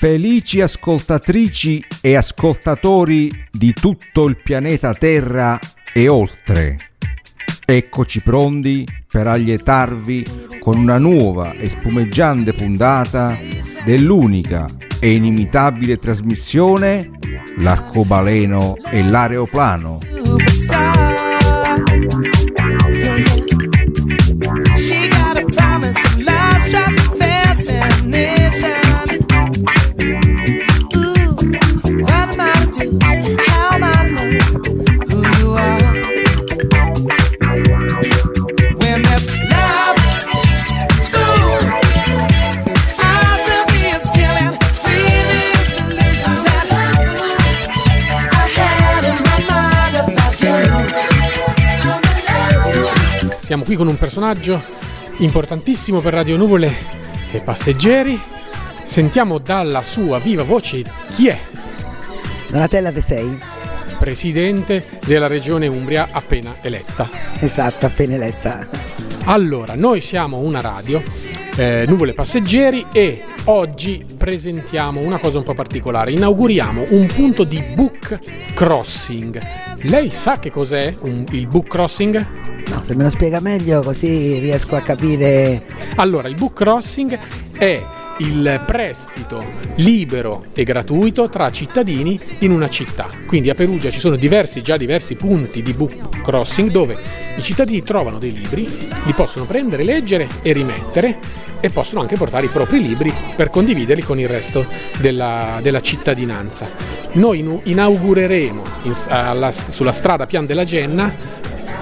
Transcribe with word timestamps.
Felici 0.00 0.62
ascoltatrici 0.62 1.84
e 2.00 2.14
ascoltatori 2.14 3.30
di 3.50 3.74
tutto 3.74 4.28
il 4.28 4.38
pianeta 4.42 4.94
Terra 4.94 5.58
e 5.92 6.08
oltre. 6.08 6.78
Eccoci 7.66 8.22
pronti 8.22 8.88
per 9.06 9.26
allietarvi 9.26 10.56
con 10.58 10.78
una 10.78 10.96
nuova 10.96 11.52
e 11.52 11.68
spumeggiante 11.68 12.54
puntata 12.54 13.38
dell'unica 13.84 14.66
e 14.98 15.10
inimitabile 15.12 15.98
trasmissione 15.98 17.10
L'arcobaleno 17.58 18.76
e 18.90 19.02
l'aeroplano. 19.02 19.98
Siamo 53.50 53.64
qui 53.64 53.74
con 53.74 53.88
un 53.88 53.98
personaggio 53.98 54.62
importantissimo 55.16 55.98
per 55.98 56.12
Radio 56.12 56.36
Nuvole 56.36 56.72
e 57.32 57.40
passeggeri. 57.42 58.16
Sentiamo 58.84 59.38
dalla 59.38 59.82
sua 59.82 60.20
viva 60.20 60.44
voce 60.44 60.84
chi 61.16 61.26
è. 61.26 61.36
Donatella 62.48 62.92
De 62.92 63.00
Sei. 63.00 63.36
Presidente 63.98 64.86
della 65.04 65.26
regione 65.26 65.66
Umbria 65.66 66.10
appena 66.12 66.58
eletta. 66.60 67.08
Esatto, 67.40 67.86
appena 67.86 68.14
eletta. 68.14 68.68
Allora, 69.24 69.74
noi 69.74 70.00
siamo 70.00 70.38
una 70.38 70.60
radio, 70.60 71.02
eh, 71.60 71.84
Nuvole 71.86 72.14
Passeggeri 72.14 72.86
e 72.90 73.22
oggi 73.44 74.02
presentiamo 74.16 75.02
una 75.02 75.18
cosa 75.18 75.36
un 75.36 75.44
po' 75.44 75.52
particolare. 75.52 76.10
Inauguriamo 76.10 76.86
un 76.90 77.06
punto 77.06 77.44
di 77.44 77.62
book 77.74 78.18
crossing. 78.54 79.38
Lei 79.82 80.10
sa 80.10 80.38
che 80.38 80.50
cos'è 80.50 80.96
un, 81.00 81.26
il 81.32 81.46
book 81.46 81.68
crossing? 81.68 82.26
No, 82.66 82.82
se 82.82 82.96
me 82.96 83.02
lo 83.02 83.10
spiega 83.10 83.40
meglio 83.40 83.82
così 83.82 84.38
riesco 84.38 84.74
a 84.74 84.80
capire. 84.80 85.64
Allora, 85.96 86.28
il 86.28 86.34
book 86.34 86.54
crossing 86.54 87.18
è 87.58 87.84
il 88.20 88.62
prestito 88.66 89.52
libero 89.76 90.46
e 90.52 90.64
gratuito 90.64 91.28
tra 91.28 91.50
cittadini 91.50 92.18
in 92.40 92.50
una 92.50 92.68
città. 92.68 93.08
Quindi 93.26 93.50
a 93.50 93.54
Perugia 93.54 93.90
ci 93.90 93.98
sono 93.98 94.16
diversi, 94.16 94.62
già 94.62 94.76
diversi 94.76 95.14
punti 95.14 95.62
di 95.62 95.72
book 95.72 96.20
crossing 96.22 96.70
dove 96.70 96.96
i 97.36 97.42
cittadini 97.42 97.82
trovano 97.82 98.18
dei 98.18 98.32
libri, 98.32 98.68
li 99.04 99.12
possono 99.12 99.44
prendere, 99.44 99.84
leggere 99.84 100.28
e 100.42 100.52
rimettere 100.52 101.18
e 101.60 101.70
possono 101.70 102.00
anche 102.00 102.16
portare 102.16 102.46
i 102.46 102.50
propri 102.50 102.80
libri 102.80 103.12
per 103.36 103.50
condividerli 103.50 104.02
con 104.02 104.18
il 104.18 104.28
resto 104.28 104.66
della, 104.98 105.58
della 105.62 105.80
cittadinanza. 105.80 106.68
Noi 107.12 107.60
inaugureremo 107.62 108.62
in, 108.82 108.92
alla, 109.08 109.50
sulla 109.52 109.92
strada 109.92 110.26
Pian 110.26 110.46
della 110.46 110.64
Genna 110.64 111.12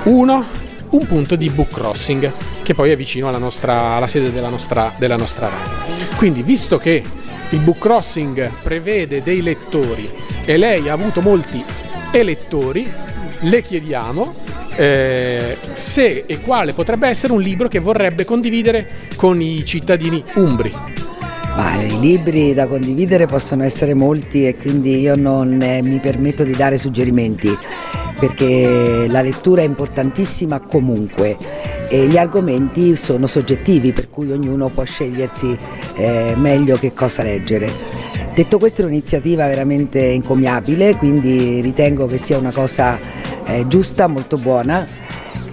uno 0.04 0.57
un 0.90 1.06
punto 1.06 1.36
di 1.36 1.50
book 1.50 1.70
crossing 1.70 2.32
che 2.62 2.74
poi 2.74 2.90
è 2.90 2.96
vicino 2.96 3.28
alla, 3.28 3.38
nostra, 3.38 3.94
alla 3.94 4.06
sede 4.06 4.32
della 4.32 4.48
nostra, 4.48 4.92
della 4.98 5.16
nostra 5.16 5.48
radio. 5.48 6.16
Quindi 6.16 6.42
visto 6.42 6.78
che 6.78 7.02
il 7.50 7.60
book 7.60 7.78
crossing 7.78 8.50
prevede 8.62 9.22
dei 9.22 9.42
lettori 9.42 10.10
e 10.44 10.56
lei 10.56 10.88
ha 10.88 10.92
avuto 10.92 11.20
molti 11.20 11.64
elettori, 12.12 12.90
le 13.40 13.62
chiediamo 13.62 14.34
eh, 14.76 15.56
se 15.72 16.24
e 16.26 16.40
quale 16.40 16.72
potrebbe 16.72 17.08
essere 17.08 17.32
un 17.32 17.40
libro 17.40 17.68
che 17.68 17.78
vorrebbe 17.78 18.24
condividere 18.24 18.88
con 19.16 19.40
i 19.40 19.64
cittadini 19.64 20.22
umbri. 20.34 20.72
Ma 21.58 21.74
I 21.82 21.98
libri 21.98 22.54
da 22.54 22.68
condividere 22.68 23.26
possono 23.26 23.64
essere 23.64 23.92
molti 23.92 24.46
e 24.46 24.54
quindi 24.54 25.00
io 25.00 25.16
non 25.16 25.60
eh, 25.60 25.82
mi 25.82 25.98
permetto 25.98 26.44
di 26.44 26.52
dare 26.52 26.78
suggerimenti 26.78 27.50
perché 28.16 29.06
la 29.08 29.22
lettura 29.22 29.62
è 29.62 29.64
importantissima 29.64 30.60
comunque 30.60 31.36
e 31.88 32.06
gli 32.06 32.16
argomenti 32.16 32.94
sono 32.94 33.26
soggettivi 33.26 33.90
per 33.90 34.08
cui 34.08 34.30
ognuno 34.30 34.68
può 34.68 34.84
scegliersi 34.84 35.58
eh, 35.96 36.34
meglio 36.36 36.76
che 36.76 36.92
cosa 36.92 37.24
leggere. 37.24 37.68
Detto 38.32 38.58
questo 38.58 38.82
è 38.82 38.84
un'iniziativa 38.84 39.48
veramente 39.48 39.98
incommiabile, 39.98 40.94
quindi 40.94 41.60
ritengo 41.60 42.06
che 42.06 42.18
sia 42.18 42.38
una 42.38 42.52
cosa 42.52 43.00
eh, 43.46 43.66
giusta, 43.66 44.06
molto 44.06 44.36
buona 44.36 44.86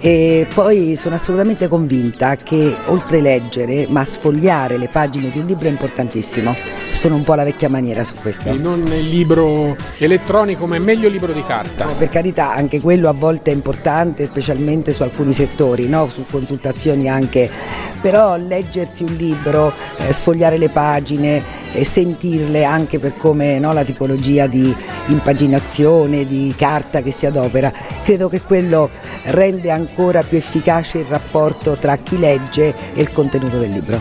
e 0.00 0.46
poi 0.52 0.96
sono 0.96 1.14
assolutamente 1.14 1.68
convinta 1.68 2.36
che 2.36 2.74
oltre 2.86 3.20
leggere, 3.20 3.86
ma 3.88 4.04
sfogliare 4.04 4.76
le 4.78 4.88
pagine 4.88 5.30
di 5.30 5.38
un 5.38 5.46
libro 5.46 5.68
è 5.68 5.70
importantissimo. 5.70 6.54
Sono 6.92 7.16
un 7.16 7.24
po' 7.24 7.34
la 7.34 7.44
vecchia 7.44 7.68
maniera 7.68 8.04
su 8.04 8.14
questo. 8.16 8.48
E 8.48 8.54
non 8.54 8.86
il 8.86 9.06
libro 9.06 9.76
elettronico, 9.98 10.66
ma 10.66 10.76
è 10.76 10.78
meglio 10.78 11.06
il 11.06 11.12
libro 11.12 11.32
di 11.32 11.44
carta. 11.44 11.86
Per 11.86 12.08
carità, 12.08 12.52
anche 12.52 12.80
quello 12.80 13.08
a 13.08 13.12
volte 13.12 13.50
è 13.50 13.54
importante, 13.54 14.26
specialmente 14.26 14.92
su 14.92 15.02
alcuni 15.02 15.32
settori, 15.32 15.88
no? 15.88 16.08
su 16.08 16.24
consultazioni 16.28 17.08
anche. 17.08 17.94
Però 18.06 18.36
leggersi 18.36 19.02
un 19.02 19.16
libro, 19.16 19.72
eh, 19.96 20.12
sfogliare 20.12 20.58
le 20.58 20.68
pagine, 20.68 21.42
e 21.72 21.84
sentirle 21.84 22.64
anche 22.64 22.98
per 22.98 23.16
come 23.16 23.58
no, 23.58 23.72
la 23.72 23.82
tipologia 23.82 24.46
di 24.46 24.74
impaginazione, 25.08 26.24
di 26.24 26.54
carta 26.56 27.02
che 27.02 27.10
si 27.10 27.26
adopera, 27.26 27.72
credo 28.02 28.28
che 28.28 28.40
quello 28.42 28.90
rende 29.24 29.70
ancora 29.70 30.22
più 30.22 30.38
efficace 30.38 30.98
il 30.98 31.06
rapporto 31.06 31.72
tra 31.72 31.96
chi 31.96 32.18
legge 32.18 32.74
e 32.94 33.00
il 33.00 33.10
contenuto 33.10 33.58
del 33.58 33.72
libro. 33.72 34.00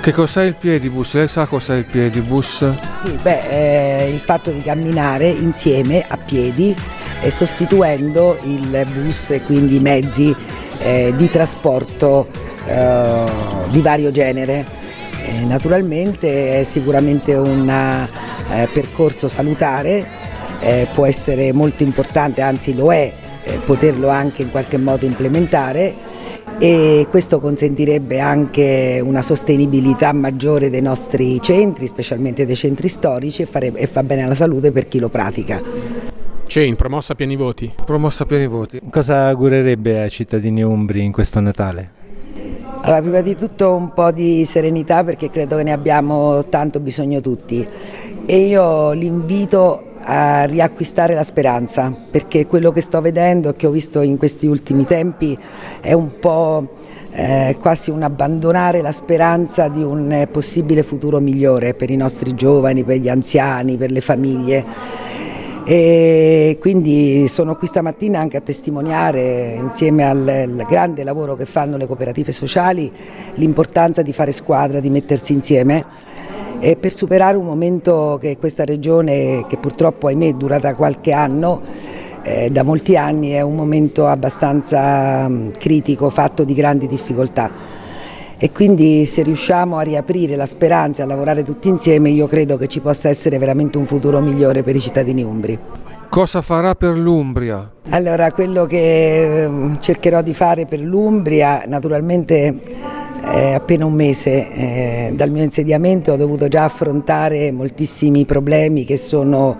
Che 0.00 0.12
cos'è 0.12 0.44
il 0.44 0.56
piedibus? 0.56 1.14
Lei 1.14 1.28
sa 1.28 1.46
cos'è 1.46 1.74
il 1.74 1.86
piedibus? 1.86 2.70
Sì, 2.92 3.18
beh, 3.20 4.04
eh, 4.04 4.10
il 4.10 4.20
fatto 4.20 4.50
di 4.50 4.62
camminare 4.62 5.26
insieme 5.26 6.04
a 6.06 6.16
piedi 6.16 6.76
eh, 7.22 7.30
sostituendo 7.30 8.38
il 8.44 8.86
bus 8.92 9.30
e 9.30 9.42
quindi 9.42 9.76
i 9.76 9.80
mezzi 9.80 10.34
eh, 10.78 11.12
di 11.16 11.28
trasporto 11.30 12.28
eh, 12.68 13.24
di 13.70 13.80
vario 13.80 14.10
genere 14.10 14.66
eh, 15.28 15.44
naturalmente 15.44 16.60
è 16.60 16.62
sicuramente 16.62 17.34
un 17.34 17.68
eh, 17.68 18.68
percorso 18.72 19.28
salutare, 19.28 20.06
eh, 20.60 20.88
può 20.94 21.06
essere 21.06 21.52
molto 21.52 21.82
importante, 21.82 22.40
anzi 22.40 22.74
lo 22.74 22.92
è, 22.92 23.12
eh, 23.44 23.58
poterlo 23.64 24.08
anche 24.08 24.42
in 24.42 24.50
qualche 24.50 24.78
modo 24.78 25.04
implementare 25.04 25.94
e 26.58 27.06
questo 27.10 27.38
consentirebbe 27.38 28.20
anche 28.20 29.00
una 29.04 29.22
sostenibilità 29.22 30.12
maggiore 30.12 30.70
dei 30.70 30.82
nostri 30.82 31.40
centri, 31.42 31.86
specialmente 31.86 32.46
dei 32.46 32.56
centri 32.56 32.88
storici 32.88 33.42
e, 33.42 33.46
fare, 33.46 33.72
e 33.74 33.86
fa 33.86 34.02
bene 34.02 34.22
alla 34.22 34.34
salute 34.34 34.72
per 34.72 34.88
chi 34.88 34.98
lo 34.98 35.08
pratica. 35.08 35.60
Chain, 36.46 36.74
promossa 36.76 37.14
pieni 37.14 37.36
voti. 37.36 37.70
Promossa 37.84 38.24
pieni 38.24 38.46
voti. 38.46 38.80
Cosa 38.90 39.28
augurerebbe 39.28 40.00
ai 40.00 40.10
cittadini 40.10 40.62
umbri 40.62 41.04
in 41.04 41.12
questo 41.12 41.40
Natale? 41.40 41.97
Allora, 42.88 43.02
prima 43.02 43.20
di 43.20 43.36
tutto 43.36 43.74
un 43.74 43.92
po' 43.92 44.10
di 44.12 44.46
serenità 44.46 45.04
perché 45.04 45.28
credo 45.28 45.58
che 45.58 45.62
ne 45.62 45.72
abbiamo 45.72 46.46
tanto 46.46 46.80
bisogno 46.80 47.20
tutti. 47.20 47.66
E 48.24 48.38
io 48.38 48.92
li 48.92 49.04
invito 49.04 49.82
a 50.04 50.44
riacquistare 50.44 51.12
la 51.12 51.22
speranza 51.22 51.94
perché 52.10 52.46
quello 52.46 52.72
che 52.72 52.80
sto 52.80 53.02
vedendo 53.02 53.50
e 53.50 53.56
che 53.56 53.66
ho 53.66 53.70
visto 53.70 54.00
in 54.00 54.16
questi 54.16 54.46
ultimi 54.46 54.86
tempi 54.86 55.38
è 55.82 55.92
un 55.92 56.18
po' 56.18 56.76
eh, 57.10 57.58
quasi 57.60 57.90
un 57.90 58.04
abbandonare 58.04 58.80
la 58.80 58.92
speranza 58.92 59.68
di 59.68 59.82
un 59.82 60.26
possibile 60.32 60.82
futuro 60.82 61.20
migliore 61.20 61.74
per 61.74 61.90
i 61.90 61.96
nostri 61.96 62.34
giovani, 62.34 62.84
per 62.84 62.96
gli 62.96 63.10
anziani, 63.10 63.76
per 63.76 63.90
le 63.90 64.00
famiglie 64.00 64.64
e 65.70 66.56
quindi 66.58 67.28
sono 67.28 67.54
qui 67.54 67.66
stamattina 67.66 68.18
anche 68.18 68.38
a 68.38 68.40
testimoniare 68.40 69.54
insieme 69.58 70.02
al, 70.02 70.64
grande 70.66 71.04
lavoro 71.04 71.36
che 71.36 71.44
fanno 71.44 71.76
le 71.76 71.86
cooperative 71.86 72.32
sociali 72.32 72.90
l'importanza 73.34 74.00
di 74.00 74.14
fare 74.14 74.32
squadra, 74.32 74.80
di 74.80 74.88
mettersi 74.88 75.34
insieme 75.34 75.84
e 76.58 76.76
per 76.76 76.94
superare 76.94 77.36
un 77.36 77.44
momento 77.44 78.16
che 78.18 78.38
questa 78.38 78.64
regione 78.64 79.44
che 79.46 79.58
purtroppo 79.58 80.06
ahimè 80.06 80.28
è 80.28 80.32
durata 80.32 80.74
qualche 80.74 81.12
anno 81.12 81.60
eh, 82.22 82.48
da 82.48 82.62
molti 82.62 82.96
anni 82.96 83.32
è 83.32 83.42
un 83.42 83.54
momento 83.54 84.06
abbastanza 84.06 85.30
critico, 85.58 86.08
fatto 86.08 86.44
di 86.44 86.54
grandi 86.54 86.86
difficoltà 86.86 87.77
e 88.38 88.52
quindi 88.52 89.04
se 89.04 89.22
riusciamo 89.22 89.76
a 89.78 89.82
riaprire 89.82 90.36
la 90.36 90.46
speranza 90.46 91.02
e 91.02 91.04
a 91.04 91.08
lavorare 91.08 91.42
tutti 91.42 91.68
insieme 91.68 92.10
io 92.10 92.26
credo 92.26 92.56
che 92.56 92.68
ci 92.68 92.80
possa 92.80 93.08
essere 93.08 93.36
veramente 93.36 93.78
un 93.78 93.84
futuro 93.84 94.20
migliore 94.20 94.62
per 94.62 94.76
i 94.76 94.80
cittadini 94.80 95.22
umbri. 95.22 95.58
Cosa 96.08 96.40
farà 96.40 96.74
per 96.74 96.96
l'Umbria? 96.96 97.70
Allora, 97.90 98.32
quello 98.32 98.64
che 98.64 99.42
ehm, 99.42 99.78
cercherò 99.78 100.22
di 100.22 100.32
fare 100.32 100.64
per 100.64 100.80
l'Umbria, 100.80 101.64
naturalmente 101.66 102.60
È 103.20 103.52
appena 103.52 103.84
un 103.84 103.92
mese 103.92 104.50
eh, 104.52 105.12
dal 105.14 105.30
mio 105.30 105.42
insediamento 105.42 106.12
ho 106.12 106.16
dovuto 106.16 106.48
già 106.48 106.64
affrontare 106.64 107.52
moltissimi 107.52 108.24
problemi 108.24 108.84
che 108.84 108.96
sono 108.96 109.56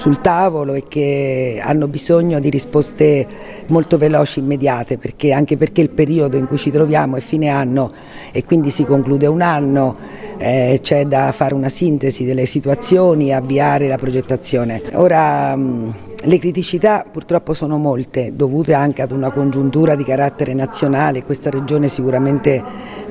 sul 0.00 0.22
tavolo 0.22 0.72
e 0.72 0.84
che 0.88 1.60
hanno 1.62 1.86
bisogno 1.86 2.40
di 2.40 2.48
risposte 2.48 3.26
molto 3.66 3.98
veloci, 3.98 4.38
immediate, 4.38 4.96
perché, 4.96 5.30
anche 5.32 5.58
perché 5.58 5.82
il 5.82 5.90
periodo 5.90 6.38
in 6.38 6.46
cui 6.46 6.56
ci 6.56 6.70
troviamo 6.70 7.16
è 7.16 7.20
fine 7.20 7.48
anno 7.48 7.92
e 8.32 8.42
quindi 8.46 8.70
si 8.70 8.84
conclude 8.84 9.26
un 9.26 9.42
anno, 9.42 9.96
eh, 10.38 10.78
c'è 10.80 11.04
da 11.04 11.32
fare 11.32 11.52
una 11.52 11.68
sintesi 11.68 12.24
delle 12.24 12.46
situazioni 12.46 13.28
e 13.28 13.34
avviare 13.34 13.88
la 13.88 13.98
progettazione. 13.98 14.80
Ora, 14.94 15.54
mh, 15.54 15.94
le 16.22 16.38
criticità 16.38 17.04
purtroppo 17.10 17.52
sono 17.52 17.76
molte, 17.76 18.32
dovute 18.34 18.72
anche 18.72 19.02
ad 19.02 19.12
una 19.12 19.30
congiuntura 19.30 19.96
di 19.96 20.04
carattere 20.04 20.54
nazionale, 20.54 21.24
questa 21.24 21.50
regione 21.50 21.88
sicuramente 21.88 22.62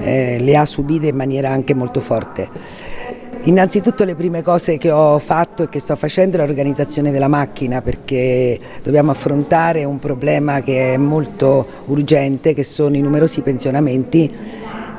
eh, 0.02 0.38
le 0.40 0.58
ha 0.58 0.66
subite 0.66 1.06
in 1.06 1.16
maniera 1.16 1.52
anche 1.52 1.76
molto 1.76 2.02
forte. 2.02 2.98
Innanzitutto 3.44 4.04
le 4.04 4.16
prime 4.16 4.42
cose 4.44 4.78
che 4.78 4.92
ho 4.92 5.18
fatto 5.18 5.64
e 5.64 5.70
che 5.70 5.80
sto 5.80 5.96
facendo 5.96 6.36
è 6.36 6.40
l'organizzazione 6.40 7.10
della 7.10 7.30
macchina 7.30 7.82
perché 7.82 8.60
dobbiamo 8.84 9.12
affrontare 9.12 9.86
un 9.86 9.98
problema 9.98 10.62
che 10.62 10.94
è 10.94 10.98
molto 10.98 11.66
urgente, 11.86 12.54
che 12.54 12.66
sono 12.66 12.98
i 12.98 13.02
numerosi 13.02 13.40
pensionamenti 13.40 14.30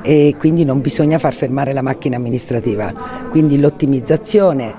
e 0.03 0.35
quindi 0.39 0.65
non 0.65 0.81
bisogna 0.81 1.19
far 1.19 1.35
fermare 1.35 1.75
la 1.75 1.83
macchina 1.83 2.17
amministrativa. 2.17 2.93
Quindi 3.29 3.61
l'ottimizzazione, 3.61 4.75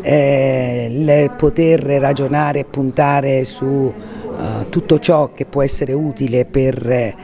eh, 0.00 0.88
il 0.90 1.30
poter 1.36 1.80
ragionare 1.80 2.60
e 2.60 2.64
puntare 2.64 3.44
su 3.44 3.66
uh, 3.66 3.92
tutto 4.70 4.98
ciò 4.98 5.32
che 5.34 5.44
può 5.44 5.62
essere 5.62 5.92
utile 5.92 6.46
per 6.46 6.90
eh, 6.90 7.14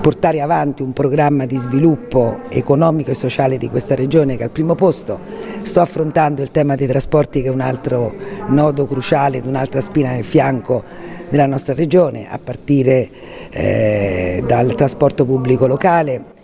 portare 0.00 0.40
avanti 0.40 0.82
un 0.82 0.92
programma 0.92 1.44
di 1.44 1.56
sviluppo 1.56 2.40
economico 2.48 3.10
e 3.10 3.14
sociale 3.14 3.58
di 3.58 3.68
questa 3.68 3.94
regione 3.94 4.36
che 4.36 4.42
è 4.42 4.44
al 4.44 4.50
primo 4.50 4.74
posto. 4.74 5.20
Sto 5.62 5.80
affrontando 5.80 6.42
il 6.42 6.50
tema 6.50 6.74
dei 6.74 6.86
trasporti 6.86 7.42
che 7.42 7.48
è 7.48 7.50
un 7.50 7.60
altro 7.60 8.14
nodo 8.48 8.86
cruciale, 8.86 9.42
un'altra 9.44 9.80
spina 9.80 10.12
nel 10.12 10.24
fianco 10.24 10.82
della 11.28 11.46
nostra 11.46 11.74
regione, 11.74 12.26
a 12.30 12.38
partire 12.42 13.08
eh, 13.50 14.42
dal 14.46 14.74
trasporto 14.74 15.24
pubblico 15.24 15.66
locale. 15.66 16.38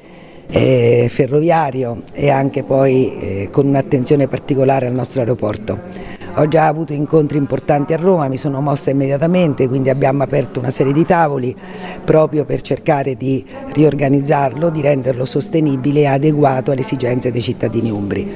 Eh, 0.49 1.09
ferroviario 1.11 2.03
e 2.13 2.31
anche 2.31 2.63
poi 2.63 3.19
eh, 3.19 3.49
con 3.51 3.67
un'attenzione 3.67 4.29
particolare 4.29 4.87
al 4.87 4.93
nostro 4.93 5.23
aeroporto. 5.23 6.16
Ho 6.39 6.49
già 6.49 6.67
avuto 6.67 6.93
incontri 6.93 7.39
importanti 7.39 7.95
a 7.95 7.97
Roma, 7.97 8.29
mi 8.29 8.37
sono 8.37 8.61
mossa 8.61 8.91
immediatamente, 8.91 9.69
quindi 9.69 9.89
abbiamo 9.89 10.23
aperto 10.23 10.61
una 10.61 10.69
serie 10.69 10.93
di 10.93 11.03
tavoli 11.07 11.57
proprio 12.05 12.45
per 12.45 12.61
cercare 12.61 13.17
di 13.17 13.43
riorganizzarlo, 13.73 14.69
di 14.69 14.83
renderlo 14.83 15.25
sostenibile 15.25 16.01
e 16.01 16.07
adeguato 16.09 16.73
alle 16.73 16.83
esigenze 16.83 17.31
dei 17.31 17.41
cittadini 17.41 17.91
umbri. 17.91 18.31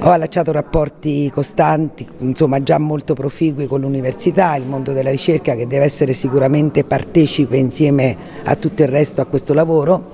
Ho 0.00 0.10
allacciato 0.10 0.50
rapporti 0.50 1.30
costanti, 1.30 2.04
insomma 2.18 2.60
già 2.60 2.78
molto 2.78 3.14
proficui 3.14 3.68
con 3.68 3.82
l'università, 3.82 4.56
il 4.56 4.66
mondo 4.66 4.92
della 4.92 5.10
ricerca 5.10 5.54
che 5.54 5.68
deve 5.68 5.84
essere 5.84 6.12
sicuramente 6.12 6.82
partecipe 6.82 7.56
insieme 7.56 8.16
a 8.42 8.56
tutto 8.56 8.82
il 8.82 8.88
resto 8.88 9.20
a 9.20 9.26
questo 9.26 9.54
lavoro, 9.54 10.10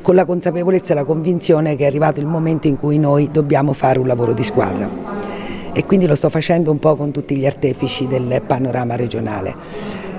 con 0.00 0.14
la 0.14 0.24
consapevolezza 0.24 0.92
e 0.92 0.94
la 0.94 1.04
convinzione 1.04 1.74
che 1.74 1.82
è 1.82 1.86
arrivato 1.88 2.20
il 2.20 2.26
momento 2.26 2.68
in 2.68 2.78
cui 2.78 3.00
noi 3.00 3.30
dobbiamo 3.32 3.72
fare 3.72 3.98
un 3.98 4.06
lavoro 4.06 4.32
di 4.32 4.44
squadra 4.44 5.42
e 5.74 5.84
quindi 5.84 6.06
lo 6.06 6.14
sto 6.14 6.30
facendo 6.30 6.70
un 6.70 6.78
po' 6.78 6.94
con 6.96 7.10
tutti 7.10 7.36
gli 7.36 7.44
artefici 7.44 8.06
del 8.06 8.40
panorama 8.46 8.94
regionale. 8.94 9.54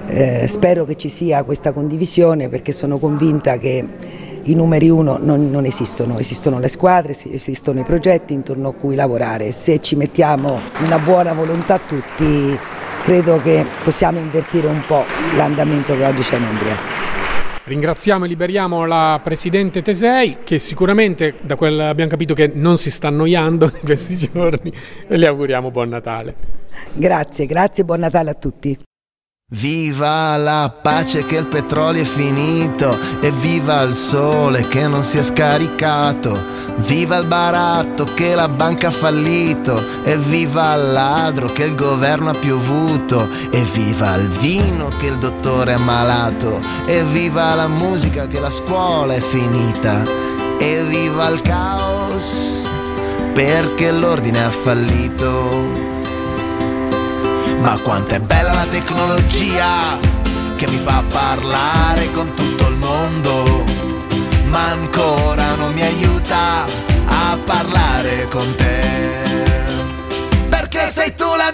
Eh, 0.08 0.46
spero 0.48 0.84
che 0.84 0.96
ci 0.96 1.10
sia 1.10 1.44
questa 1.44 1.72
condivisione 1.72 2.50
perché 2.50 2.72
sono 2.72 3.00
convinta 3.00 3.58
che 3.58 3.84
i 4.44 4.54
numeri 4.54 4.90
uno 4.90 5.18
non, 5.20 5.50
non, 5.50 5.66
esistono, 5.66 6.20
esistono 6.20 6.60
le 6.60 6.68
squadre, 6.68 7.16
esistono 7.32 7.80
i 7.80 7.84
progetti 7.84 8.34
intorno 8.34 8.70
a 8.70 8.74
cui 8.74 8.96
lavorare. 8.96 9.52
Se 9.52 9.80
ci 9.82 9.96
mettiamo 9.96 10.60
una 10.84 11.00
buona 11.00 11.34
volontà 11.34 11.80
tutti, 11.80 12.56
credo 13.04 13.40
che 13.42 13.66
possiamo 13.84 14.20
invertire 14.20 14.68
un 14.68 14.84
po' 14.86 15.04
l'andamento 15.36 15.96
che 15.96 16.06
oggi 16.06 16.22
c'è 16.22 16.38
in 16.38 16.44
Umbria. 16.44 16.78
Ringraziamo 17.68 18.26
e 18.26 18.28
liberiamo 18.28 18.86
la 18.86 19.20
Presidente 19.24 19.82
Tesei 19.82 20.38
che 20.44 20.60
sicuramente 20.60 21.34
da 21.42 21.56
quel 21.56 21.80
abbiamo 21.80 22.12
capito 22.12 22.36
che 22.36 22.52
non 22.54 22.78
si 22.78 22.92
sta 22.92 23.08
annoiando 23.08 23.66
in 23.66 23.80
questi 23.84 24.16
giorni 24.32 24.72
e 25.08 25.18
le 25.18 25.26
auguriamo 25.26 25.72
buon 25.72 25.90
Natale. 25.90 26.36
Grazie, 26.94 27.48
grazie 27.48 27.82
e 27.82 27.86
buon 27.88 28.02
Natale 28.02 28.30
a 28.30 28.36
tutti. 28.36 28.78
Viva 29.52 30.36
la 30.38 30.74
pace 30.82 31.24
che 31.24 31.36
il 31.36 31.46
petrolio 31.46 32.02
è 32.02 32.06
finito 32.06 32.98
e 33.20 33.30
viva 33.30 33.82
il 33.82 33.94
sole 33.94 34.68
che 34.68 34.88
non 34.88 35.04
si 35.04 35.20
è 35.20 35.24
scaricato. 35.24 36.44
Viva 36.78 37.18
il 37.18 37.28
baratto 37.28 38.06
che 38.16 38.34
la 38.34 38.50
banca 38.50 38.88
ha 38.88 38.92
fallito 38.92 40.02
e 40.04 40.18
viva 40.18 40.74
il 40.74 40.94
ladro 40.94 41.52
che 41.52 41.66
il 41.66 41.76
governo 41.76 42.32
ha 42.32 42.34
piovuto 42.34 43.30
e 43.52 43.64
viva 43.72 44.16
il 44.16 44.30
vino 44.30 44.88
che 44.98 45.06
il 45.06 45.20
dottore 45.20 45.74
è 45.74 45.78
malato 45.78 46.60
e 46.88 47.04
viva 47.04 47.54
la 47.54 47.68
musica 47.68 48.26
che 48.26 48.40
la 48.40 48.50
scuola 48.50 49.14
è 49.14 49.22
finita 49.22 50.06
e 50.58 50.84
viva 50.86 51.28
il 51.28 51.42
caos 51.44 52.68
perché 53.36 53.92
l'ordine 53.92 54.44
ha 54.44 54.50
fallito. 54.50 55.85
Ma 57.60 57.80
quanto 57.80 58.14
è 58.14 58.20
bella 58.20 58.54
la 58.54 58.66
tecnologia 58.66 59.68
che 60.56 60.68
mi 60.70 60.78
fa 60.78 61.04
parlare 61.08 62.12
con 62.14 62.34
tutto 62.34 62.68
il 62.68 62.76
mondo, 62.76 63.64
ma 64.46 64.72
ancora 64.72 65.56
non 65.56 65.74
mi 65.74 65.82
aiuta 65.82 66.64
a 67.06 67.38
parlare 67.44 68.28
con 68.30 68.56
te. 68.56 68.84
Perché 70.50 70.92
sei 70.94 71.16
tu 71.16 71.26
la 71.36 71.45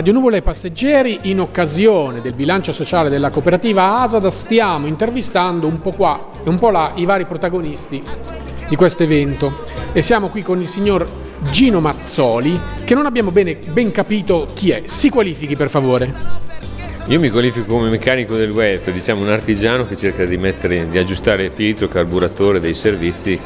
Radio 0.00 0.14
Nuvole 0.14 0.40
Passeggeri, 0.40 1.18
in 1.24 1.40
occasione 1.40 2.22
del 2.22 2.32
bilancio 2.32 2.72
sociale 2.72 3.10
della 3.10 3.28
cooperativa 3.28 4.00
Asada, 4.00 4.30
stiamo 4.30 4.86
intervistando 4.86 5.66
un 5.66 5.82
po' 5.82 5.90
qua 5.90 6.30
e 6.42 6.48
un 6.48 6.58
po' 6.58 6.70
là 6.70 6.92
i 6.94 7.04
vari 7.04 7.26
protagonisti 7.26 8.02
di 8.66 8.76
questo 8.76 9.02
evento. 9.02 9.66
E 9.92 10.00
siamo 10.00 10.28
qui 10.28 10.40
con 10.40 10.58
il 10.58 10.68
signor 10.68 11.06
Gino 11.50 11.80
Mazzoli, 11.80 12.58
che 12.82 12.94
non 12.94 13.04
abbiamo 13.04 13.30
bene, 13.30 13.56
ben 13.56 13.92
capito 13.92 14.48
chi 14.54 14.70
è. 14.70 14.84
Si 14.86 15.10
qualifichi 15.10 15.54
per 15.54 15.68
favore. 15.68 16.49
Io 17.10 17.18
mi 17.18 17.28
qualifico 17.28 17.74
come 17.74 17.88
meccanico 17.88 18.36
del 18.36 18.52
welfare, 18.52 18.92
diciamo 18.92 19.22
un 19.22 19.30
artigiano 19.30 19.84
che 19.84 19.96
cerca 19.96 20.24
di, 20.24 20.36
mettere, 20.36 20.86
di 20.86 20.96
aggiustare 20.96 21.50
filtro, 21.50 21.88
carburatore 21.88 22.60
dei 22.60 22.72
servizi 22.72 23.36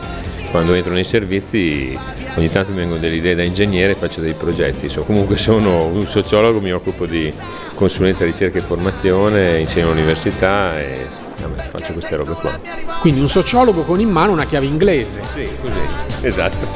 quando 0.51 0.75
entro 0.75 0.93
nei 0.93 1.05
servizi 1.05 1.99
ogni 2.35 2.51
tanto 2.51 2.73
mi 2.73 2.77
vengono 2.77 3.01
delle 3.01 3.15
idee 3.15 3.35
da 3.35 3.43
ingegnere 3.43 3.93
e 3.93 3.95
faccio 3.95 4.21
dei 4.21 4.35
progetti. 4.35 4.91
So, 4.91 5.05
comunque 5.05 5.39
sono 5.39 5.87
un 5.87 6.03
sociologo, 6.03 6.61
mi 6.61 6.75
occupo 6.75 7.07
di 7.07 7.33
consulenza, 7.75 8.27
ricerca 8.27 8.59
e 8.59 8.61
formazione, 8.61 9.61
insegno 9.61 9.87
all'università 9.87 10.79
e 10.79 11.07
vabbè, 11.41 11.63
faccio 11.63 11.95
queste 11.95 12.17
robe 12.17 12.35
qua. 12.35 12.61
Quindi 13.01 13.21
un 13.21 13.31
sociologo 13.31 13.81
con 13.85 13.99
in 13.99 14.11
mano 14.11 14.33
una 14.33 14.45
chiave 14.45 14.67
inglese. 14.67 15.23
Sì, 15.33 15.49
così, 15.63 15.81
esatto. 16.21 16.67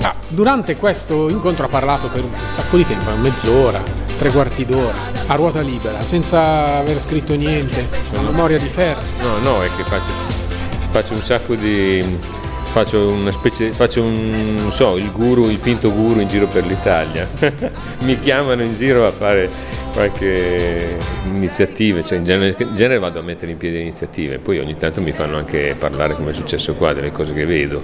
ah, 0.00 0.14
durante 0.28 0.76
questo 0.76 1.28
incontro 1.28 1.66
ha 1.66 1.68
parlato 1.68 2.08
per 2.08 2.24
un 2.24 2.30
sacco 2.54 2.78
di 2.78 2.86
tempo, 2.86 3.10
mezz'ora, 3.16 4.03
tre 4.18 4.30
quarti 4.30 4.64
d'ora, 4.64 4.94
a 5.26 5.34
ruota 5.34 5.60
libera, 5.60 6.02
senza 6.02 6.78
aver 6.78 7.00
scritto 7.00 7.34
niente, 7.34 7.86
con 8.12 8.24
memoria 8.24 8.58
di 8.58 8.68
ferro. 8.68 9.00
No, 9.20 9.38
no, 9.38 9.62
è 9.62 9.68
che 9.76 9.82
faccio, 9.82 10.12
faccio 10.90 11.14
un 11.14 11.22
sacco 11.22 11.54
di 11.54 12.18
faccio 12.74 13.08
una 13.08 13.30
specie, 13.30 13.70
faccio 13.70 14.02
un, 14.02 14.68
so, 14.72 14.96
il 14.96 15.12
guru, 15.12 15.48
il 15.48 15.58
finto 15.58 15.92
guru 15.92 16.18
in 16.18 16.26
giro 16.26 16.48
per 16.48 16.66
l'Italia. 16.66 17.28
Mi 18.02 18.18
chiamano 18.18 18.64
in 18.64 18.74
giro 18.74 19.06
a 19.06 19.12
fare 19.12 19.48
qualche 19.92 20.98
iniziativa, 21.26 22.02
cioè 22.02 22.18
in 22.18 22.24
genere, 22.24 22.56
in 22.58 22.74
genere, 22.74 22.98
vado 22.98 23.20
a 23.20 23.22
mettere 23.22 23.52
in 23.52 23.58
piedi 23.58 23.78
iniziative, 23.78 24.38
poi 24.38 24.58
ogni 24.58 24.76
tanto 24.76 25.00
mi 25.02 25.12
fanno 25.12 25.36
anche 25.36 25.76
parlare 25.78 26.14
come 26.14 26.32
è 26.32 26.34
successo 26.34 26.74
qua, 26.74 26.92
delle 26.92 27.12
cose 27.12 27.32
che 27.32 27.46
vedo. 27.46 27.80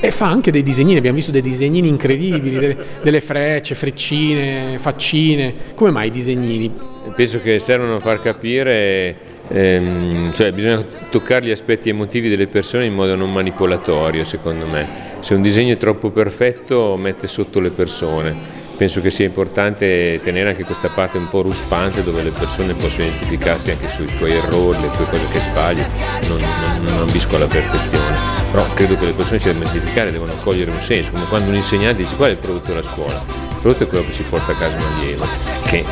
E 0.00 0.10
fa 0.10 0.26
anche 0.26 0.50
dei 0.50 0.64
disegnini, 0.64 0.98
abbiamo 0.98 1.14
visto 1.14 1.30
dei 1.30 1.40
disegnini 1.40 1.86
incredibili, 1.86 2.58
delle, 2.58 2.76
delle 3.04 3.20
frecce, 3.20 3.76
freccine, 3.76 4.80
faccine, 4.80 5.54
come 5.76 5.92
mai 5.92 6.08
i 6.08 6.10
disegnini? 6.10 6.72
Penso 7.14 7.38
che 7.38 7.60
servono 7.60 7.94
a 7.94 8.00
far 8.00 8.20
capire 8.20 9.38
ehm, 9.50 10.32
cioè 10.32 10.52
bisogna 10.52 10.82
toccare 11.10 11.46
gli 11.46 11.50
aspetti 11.50 11.88
emotivi 11.88 12.28
delle 12.28 12.46
persone 12.46 12.86
in 12.86 12.94
modo 12.94 13.14
non 13.14 13.32
manipolatorio, 13.32 14.24
secondo 14.24 14.66
me. 14.66 15.08
Se 15.20 15.34
un 15.34 15.42
disegno 15.42 15.74
è 15.74 15.76
troppo 15.76 16.10
perfetto 16.10 16.96
mette 16.98 17.26
sotto 17.26 17.60
le 17.60 17.70
persone. 17.70 18.58
Penso 18.76 19.02
che 19.02 19.10
sia 19.10 19.26
importante 19.26 20.18
tenere 20.22 20.48
anche 20.48 20.64
questa 20.64 20.88
parte 20.88 21.18
un 21.18 21.28
po' 21.28 21.42
ruspante 21.42 22.02
dove 22.02 22.22
le 22.22 22.30
persone 22.30 22.72
possono 22.72 23.04
identificarsi 23.04 23.72
anche 23.72 23.86
sui 23.86 24.06
tuoi 24.16 24.32
errori, 24.32 24.80
le 24.80 24.90
tue 24.96 25.04
cose 25.04 25.28
che 25.30 25.38
sbagli, 25.38 25.82
non, 26.28 26.38
non, 26.38 26.82
non 26.84 27.00
ambisco 27.00 27.36
alla 27.36 27.46
perfezione, 27.46 28.16
però 28.50 28.64
credo 28.72 28.96
che 28.96 29.04
le 29.04 29.12
persone 29.12 29.38
si 29.38 29.48
debbano 29.48 29.68
identificare, 29.68 30.10
devono 30.10 30.32
cogliere 30.42 30.70
un 30.70 30.80
senso, 30.80 31.10
come 31.10 31.26
quando 31.28 31.50
un 31.50 31.56
insegnante 31.56 32.02
dice 32.02 32.16
qual 32.16 32.30
è 32.30 32.32
il 32.32 32.38
prodotto 32.38 32.68
della 32.68 32.82
scuola, 32.82 33.49
prodotto 33.60 33.84
è 33.84 33.86
quello 33.86 34.04
che 34.04 34.12
si 34.12 34.22
porta 34.22 34.52
a 34.52 34.54
casa 34.56 34.76
un 34.76 34.92
allievo, 34.94 35.26
che 35.66 35.84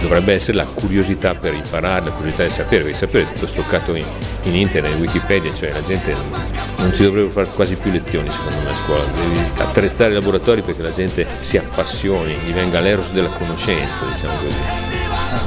dovrebbe 0.00 0.32
essere 0.34 0.56
la 0.56 0.64
curiosità 0.64 1.34
per 1.34 1.52
imparare, 1.52 2.06
la 2.06 2.10
curiosità 2.10 2.44
di 2.44 2.50
sapere, 2.50 2.82
perché 2.84 2.98
sapere 2.98 3.24
è 3.24 3.32
tutto 3.32 3.46
stoccato 3.46 3.94
in, 3.94 4.04
in 4.44 4.54
internet, 4.54 4.92
in 4.94 5.00
Wikipedia, 5.00 5.52
cioè 5.54 5.72
la 5.72 5.82
gente 5.82 6.12
non, 6.12 6.50
non 6.78 6.92
si 6.92 7.02
dovrebbe 7.02 7.30
fare 7.30 7.46
quasi 7.54 7.76
più 7.76 7.90
lezioni 7.90 8.30
secondo 8.30 8.60
me 8.64 8.70
a 8.70 8.76
scuola, 8.76 9.04
devi 9.04 9.38
attrezzare 9.58 10.10
i 10.10 10.14
laboratori 10.14 10.62
perché 10.62 10.82
la 10.82 10.92
gente 10.92 11.26
si 11.40 11.56
appassioni, 11.56 12.34
gli 12.46 12.52
venga 12.52 12.80
l'eros 12.80 13.10
della 13.10 13.30
conoscenza, 13.30 14.04
diciamo 14.12 14.34
così. 14.36 14.90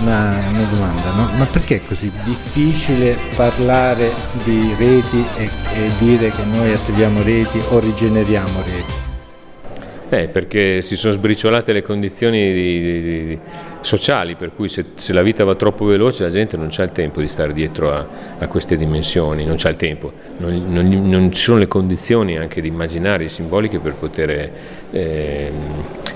Una, 0.01 0.35
una 0.49 0.67
domanda, 0.69 1.11
no? 1.11 1.29
ma 1.37 1.45
perché 1.45 1.77
è 1.77 1.85
così 1.85 2.11
difficile 2.23 3.17
parlare 3.35 4.11
di 4.43 4.75
reti 4.77 5.25
e, 5.37 5.49
e 5.73 5.91
dire 5.99 6.31
che 6.31 6.43
noi 6.43 6.73
attiviamo 6.73 7.21
reti 7.21 7.61
o 7.69 7.79
rigeneriamo 7.79 8.61
reti? 8.65 9.04
Eh, 10.15 10.29
perché 10.29 10.81
si 10.81 10.95
sono 10.95 11.11
sbriciolate 11.11 11.73
le 11.73 11.81
condizioni 11.81 12.53
di, 12.53 12.79
di, 12.79 13.25
di, 13.25 13.39
sociali, 13.81 14.35
per 14.35 14.53
cui 14.55 14.69
se, 14.69 14.85
se, 14.95 15.11
la 15.11 15.21
vita 15.21 15.43
va 15.43 15.55
troppo 15.55 15.83
veloce 15.83 16.23
la 16.23 16.29
gente 16.29 16.55
non 16.55 16.69
ha 16.73 16.83
il 16.83 16.91
tempo 16.93 17.19
di 17.19 17.27
stare 17.27 17.51
dietro 17.51 17.91
a, 17.91 18.07
a 18.39 18.47
queste 18.47 18.77
dimensioni, 18.77 19.43
non 19.43 19.55
c'ha 19.57 19.67
il 19.67 19.75
tempo, 19.75 20.13
non, 20.37 20.71
non, 20.71 21.09
non, 21.09 21.31
ci 21.33 21.41
sono 21.41 21.57
le 21.57 21.67
condizioni 21.67 22.37
anche 22.37 22.61
di 22.61 22.69
immaginare 22.69 23.27
simboliche 23.27 23.79
per 23.79 23.95
poter... 23.95 24.51
Eh, 24.91 25.51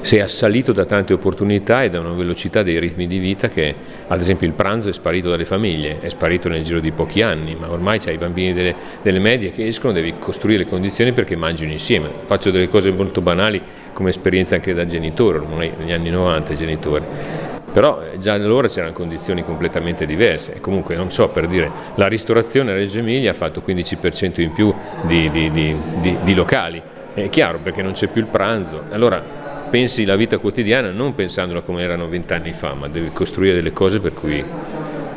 è 0.01 0.19
assalito 0.21 0.71
da 0.71 0.85
tante 0.85 1.13
opportunità 1.13 1.83
e 1.83 1.89
da 1.89 1.99
una 1.99 2.11
velocità 2.13 2.63
dei 2.63 2.79
ritmi 2.79 3.07
di 3.07 3.19
vita 3.19 3.47
che 3.47 3.75
ad 4.07 4.19
esempio 4.19 4.47
il 4.47 4.53
pranzo 4.53 4.89
è 4.89 4.93
sparito 4.93 5.29
dalle 5.29 5.45
famiglie, 5.45 5.99
è 5.99 6.09
sparito 6.09 6.49
nel 6.49 6.63
giro 6.63 6.79
di 6.79 6.91
pochi 6.91 7.21
anni, 7.21 7.55
ma 7.55 7.71
ormai 7.71 7.99
c'hai 7.99 8.15
i 8.15 8.17
bambini 8.17 8.53
delle, 8.53 8.75
delle 9.01 9.19
medie 9.19 9.51
che 9.51 9.67
escono, 9.67 9.93
devi 9.93 10.15
costruire 10.17 10.63
le 10.63 10.69
condizioni 10.69 11.13
perché 11.13 11.35
mangino 11.35 11.71
insieme. 11.71 12.09
Faccio 12.25 12.51
delle 12.51 12.67
cose 12.67 12.91
molto 12.91 13.21
banali 13.21 13.61
come 13.93 14.09
esperienza 14.09 14.55
anche 14.55 14.73
da 14.73 14.85
genitore, 14.85 15.39
ormai 15.39 15.71
negli 15.77 15.91
anni 15.91 16.09
90 16.09 16.53
genitore 16.53 17.47
però 17.71 18.01
eh, 18.01 18.17
già 18.17 18.33
allora 18.33 18.67
c'erano 18.67 18.93
condizioni 18.93 19.43
completamente 19.43 20.05
diverse. 20.05 20.55
E 20.55 20.59
comunque 20.59 20.95
non 20.95 21.11
so 21.11 21.29
per 21.29 21.47
dire 21.47 21.71
la 21.95 22.07
ristorazione 22.07 22.71
a 22.71 22.73
Reggio 22.73 22.99
Emilia 22.99 23.31
ha 23.31 23.35
fatto 23.35 23.61
15% 23.65 24.41
in 24.41 24.51
più 24.51 24.73
di, 25.03 25.29
di, 25.29 25.51
di, 25.51 26.17
di, 26.23 26.33
locali. 26.33 26.81
È 27.13 27.29
chiaro 27.29 27.59
perché 27.61 27.81
non 27.81 27.93
c'è 27.93 28.07
più 28.07 28.21
il 28.21 28.27
pranzo. 28.27 28.83
Allora 28.89 29.38
pensi 29.69 30.05
la 30.05 30.15
vita 30.15 30.37
quotidiana 30.37 30.91
non 30.91 31.15
pensandola 31.15 31.61
come 31.61 31.81
erano 31.81 32.07
vent'anni 32.07 32.53
fa 32.53 32.73
ma 32.73 32.87
devi 32.87 33.09
costruire 33.11 33.55
delle 33.55 33.73
cose 33.73 33.99
per 33.99 34.13
cui 34.13 34.43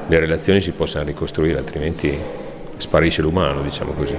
le 0.07 0.19
relazioni 0.19 0.61
si 0.61 0.73
possano 0.73 1.07
ricostruire 1.07 1.59
altrimenti 1.59 2.17
sparisce 2.77 3.23
l'umano 3.23 3.63
diciamo 3.63 3.93
così. 3.93 4.17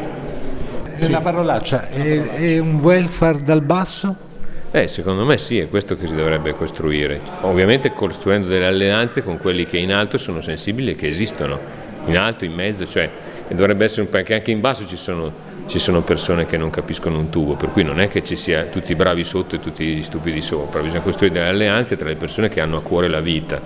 Una 1.00 1.22
parolaccia 1.22 1.90
è, 1.90 2.22
è 2.22 2.60
un 2.60 2.80
welfare 2.82 3.42
dal 3.42 3.62
basso? 3.62 4.32
Eh, 4.72 4.88
secondo 4.88 5.24
me 5.24 5.38
sì, 5.38 5.60
è 5.60 5.70
questo 5.70 5.96
che 5.96 6.08
si 6.08 6.16
dovrebbe 6.16 6.56
costruire, 6.56 7.20
ovviamente 7.42 7.94
costruendo 7.94 8.48
delle 8.48 8.66
alleanze 8.66 9.24
con 9.24 9.38
quelli 9.38 9.68
che 9.68 9.78
in 9.78 9.94
alto 9.94 10.18
sono 10.18 10.42
sensibili 10.42 10.92
e 10.92 10.96
che 10.96 11.08
esistono, 11.08 11.60
in 12.06 12.18
alto, 12.18 12.44
in 12.44 12.54
mezzo, 12.54 12.88
cioè 12.88 13.08
dovrebbe 13.50 13.86
essere 13.86 14.02
un 14.02 14.10
po' 14.10 14.18
che 14.24 14.34
anche 14.34 14.50
in 14.50 14.62
basso 14.62 14.88
ci 14.88 14.96
sono, 14.96 15.32
ci 15.66 15.80
sono 15.80 16.02
persone 16.02 16.46
che 16.46 16.58
non 16.58 16.70
capiscono 16.70 17.18
un 17.18 17.30
tubo, 17.30 17.56
per 17.56 17.70
cui 17.72 17.84
non 17.84 18.00
è 18.00 18.08
che 18.08 18.24
ci 18.24 18.36
sia 18.36 18.64
tutti 18.66 18.96
bravi 18.96 19.24
sotto 19.24 19.56
e 19.56 19.60
tutti 19.60 20.02
stupidi 20.02 20.42
sopra, 20.42 20.82
bisogna 20.82 21.02
costruire 21.02 21.34
delle 21.36 21.50
alleanze 21.50 21.96
tra 21.96 22.08
le 22.08 22.16
persone 22.16 22.50
che 22.50 22.62
hanno 22.62 22.78
a 22.78 22.82
cuore 22.82 23.08
la 23.08 23.22
vita 23.22 23.62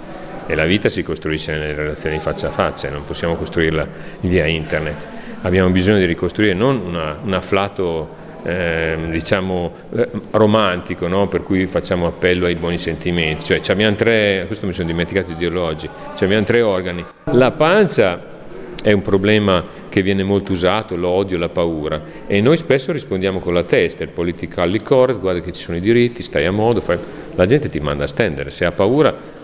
e 0.46 0.56
la 0.56 0.66
vita 0.66 0.88
si 0.90 1.04
costruisce 1.04 1.52
nelle 1.52 1.74
relazioni 1.74 2.20
faccia 2.20 2.48
a 2.48 2.52
faccia, 2.52 2.90
non 2.90 3.04
possiamo 3.04 3.36
costruirla 3.36 3.88
via 4.22 4.46
internet. 4.46 5.06
Abbiamo 5.42 5.70
bisogno 5.70 5.98
di 5.98 6.06
ricostruire 6.06 6.54
non 6.54 6.82
una, 6.86 7.18
un 7.22 7.34
afflato 7.34 8.26
eh, 8.44 8.98
diciamo 9.10 9.74
eh, 9.94 10.10
romantico, 10.32 11.08
no? 11.08 11.28
per 11.28 11.44
cui 11.44 11.66
facciamo 11.66 12.08
appello 12.08 12.46
ai 12.46 12.56
buoni 12.56 12.78
sentimenti. 12.78 13.44
Cioè, 13.44 13.60
abbiamo 13.68 13.96
tre, 13.96 14.46
questo 14.48 14.66
mi 14.66 14.72
sono 14.72 14.88
dimenticato 14.88 15.28
di 15.28 15.36
dirlo 15.36 15.64
oggi, 15.64 15.90
abbiamo 16.22 16.46
tre 16.46 16.62
organi. 16.62 17.06
La 17.34 17.52
pancia 17.52 18.36
è 18.82 18.92
un 18.94 19.02
problema 19.02 19.62
che 19.98 20.04
viene 20.04 20.22
molto 20.22 20.52
usato, 20.52 20.96
l'odio, 20.96 21.40
la 21.40 21.50
paura, 21.50 22.00
e 22.28 22.40
noi 22.40 22.56
spesso 22.56 22.92
rispondiamo 22.92 23.40
con 23.40 23.56
la 23.56 23.64
testa, 23.64 24.04
il 24.04 24.10
politically 24.10 24.80
correct, 24.84 25.20
guarda 25.20 25.42
che 25.42 25.52
ci 25.52 25.64
sono 25.64 25.78
i 25.78 25.80
diritti, 25.80 26.22
stai 26.22 26.46
a 26.46 26.52
modo, 26.52 26.82
fai... 26.82 27.00
la 27.34 27.48
gente 27.48 27.68
ti 27.68 27.80
manda 27.80 28.04
a 28.04 28.08
stendere, 28.08 28.52
se 28.52 28.66
ha 28.66 28.72
paura 28.72 29.36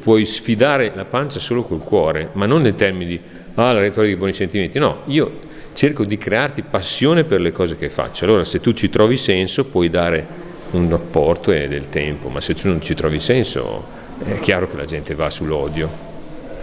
puoi 0.00 0.24
sfidare 0.24 0.92
la 0.94 1.04
pancia 1.04 1.38
solo 1.38 1.64
col 1.64 1.80
cuore, 1.80 2.30
ma 2.32 2.46
non 2.46 2.62
nei 2.62 2.74
termini 2.74 3.10
di 3.10 3.20
ah, 3.56 3.72
la 3.72 3.80
retorica 3.80 4.06
dei 4.06 4.16
buoni 4.16 4.32
sentimenti, 4.32 4.78
no, 4.78 5.02
io 5.04 5.40
cerco 5.74 6.04
di 6.04 6.16
crearti 6.16 6.62
passione 6.62 7.24
per 7.24 7.42
le 7.42 7.52
cose 7.52 7.76
che 7.76 7.90
faccio. 7.90 8.24
Allora 8.24 8.44
se 8.44 8.60
tu 8.60 8.72
ci 8.72 8.88
trovi 8.88 9.18
senso 9.18 9.66
puoi 9.66 9.90
dare 9.90 10.26
un 10.70 10.88
rapporto 10.88 11.52
e 11.52 11.68
del 11.68 11.90
tempo, 11.90 12.30
ma 12.30 12.40
se 12.40 12.54
tu 12.54 12.68
non 12.68 12.80
ci 12.80 12.94
trovi 12.94 13.20
senso 13.20 13.84
è 14.24 14.38
chiaro 14.40 14.66
che 14.68 14.76
la 14.78 14.86
gente 14.86 15.14
va 15.14 15.28
sull'odio. 15.28 15.88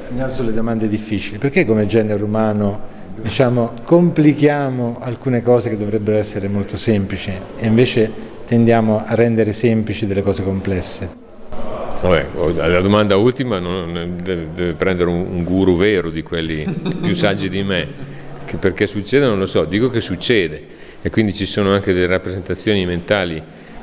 Andiamo 0.10 0.32
sulle 0.34 0.54
domande 0.54 0.90
difficili. 0.90 1.38
Perché 1.38 1.66
come 1.66 1.86
genere 1.86 2.24
umano 2.24 3.00
diciamo, 3.22 3.74
complichiamo 3.84 4.98
alcune 5.00 5.42
cose 5.42 5.70
che 5.70 5.78
dovrebbero 5.78 6.18
essere 6.18 6.48
molto 6.48 6.78
semplici 6.78 7.32
e 7.58 7.66
invece 7.66 8.12
tendiamo 8.46 9.04
a 9.06 9.16
rendere 9.16 9.54
semplici 9.54 10.08
delle 10.08 10.22
cose 10.22 10.44
complesse? 10.44 11.20
Vabbè, 12.02 12.26
la 12.68 12.82
domanda 12.82 13.16
ultima 13.16 13.60
non, 13.60 14.18
deve, 14.24 14.48
deve 14.56 14.74
prendere 14.74 15.10
un, 15.10 15.26
un 15.30 15.44
guru 15.44 15.78
vero 15.78 16.10
di 16.10 16.24
quelli 16.24 16.64
più 17.00 17.14
saggi 17.14 17.48
di 17.48 17.62
me 17.62 17.88
che 18.46 18.58
perché 18.58 18.88
succede 18.88 19.26
non 19.26 19.38
lo 19.38 19.46
so, 19.46 19.66
dico 19.66 19.90
che 19.90 20.02
succede 20.02 20.80
e 21.02 21.10
quindi 21.10 21.34
ci 21.34 21.46
sono 21.46 21.74
anche 21.74 21.94
delle 21.94 22.08
rappresentazioni 22.08 22.86
mentali 22.86 23.42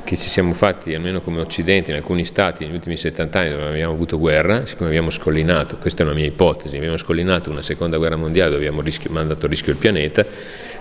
che 0.08 0.16
ci 0.16 0.30
siamo 0.30 0.54
fatti, 0.54 0.94
almeno 0.94 1.20
come 1.20 1.38
Occidente, 1.38 1.90
in 1.90 1.98
alcuni 1.98 2.24
stati 2.24 2.64
negli 2.64 2.72
ultimi 2.72 2.96
70 2.96 3.38
anni 3.38 3.50
dove 3.50 3.66
abbiamo 3.66 3.92
avuto 3.92 4.18
guerra, 4.18 4.64
siccome 4.64 4.88
abbiamo 4.88 5.10
scollinato, 5.10 5.76
questa 5.76 6.02
è 6.02 6.06
una 6.06 6.14
mia 6.14 6.24
ipotesi, 6.24 6.78
abbiamo 6.78 6.96
scollinato 6.96 7.50
una 7.50 7.60
seconda 7.60 7.98
guerra 7.98 8.16
mondiale 8.16 8.52
dove 8.52 8.64
abbiamo 8.64 8.80
rischio, 8.80 9.10
mandato 9.10 9.44
a 9.44 9.50
rischio 9.50 9.72
il 9.72 9.76
pianeta, 9.76 10.24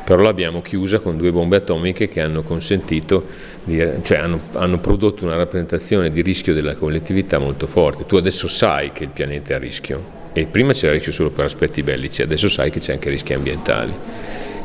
però 0.06 0.22
l'abbiamo 0.22 0.62
chiusa 0.62 1.00
con 1.00 1.18
due 1.18 1.34
bombe 1.34 1.58
atomiche 1.58 2.08
che 2.08 2.22
hanno 2.22 2.42
consentito, 2.42 3.26
di, 3.66 3.86
cioè 4.04 4.20
hanno, 4.20 4.40
hanno 4.54 4.80
prodotto 4.80 5.26
una 5.26 5.36
rappresentazione 5.36 6.10
di 6.10 6.22
rischio 6.22 6.54
della 6.54 6.76
collettività 6.76 7.38
molto 7.38 7.68
forte. 7.68 8.06
Tu 8.06 8.16
adesso 8.16 8.48
sai 8.48 8.94
che 8.94 9.04
il 9.04 9.10
pianeta 9.10 9.52
è 9.52 9.56
a 9.58 9.60
rischio, 9.60 10.30
e 10.32 10.46
prima 10.46 10.72
c'era 10.72 10.94
rischio 10.94 11.12
solo 11.12 11.32
per 11.32 11.44
aspetti 11.44 11.84
bellici, 11.84 12.22
adesso 12.22 12.48
sai 12.48 12.70
che 12.70 12.80
c'è 12.80 12.94
anche 12.94 13.10
rischi 13.10 13.34
ambientali. 13.34 13.94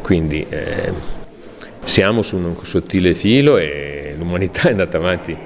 Quindi 0.03 0.47
eh, 0.49 1.22
siamo 1.85 2.23
su 2.23 2.37
un 2.37 2.55
sottile 2.63 3.15
filo 3.15 3.59
e 3.59 4.15
l'umanità 4.17 4.69
è 4.69 4.71
andata 4.71 4.97
avanti 4.97 5.37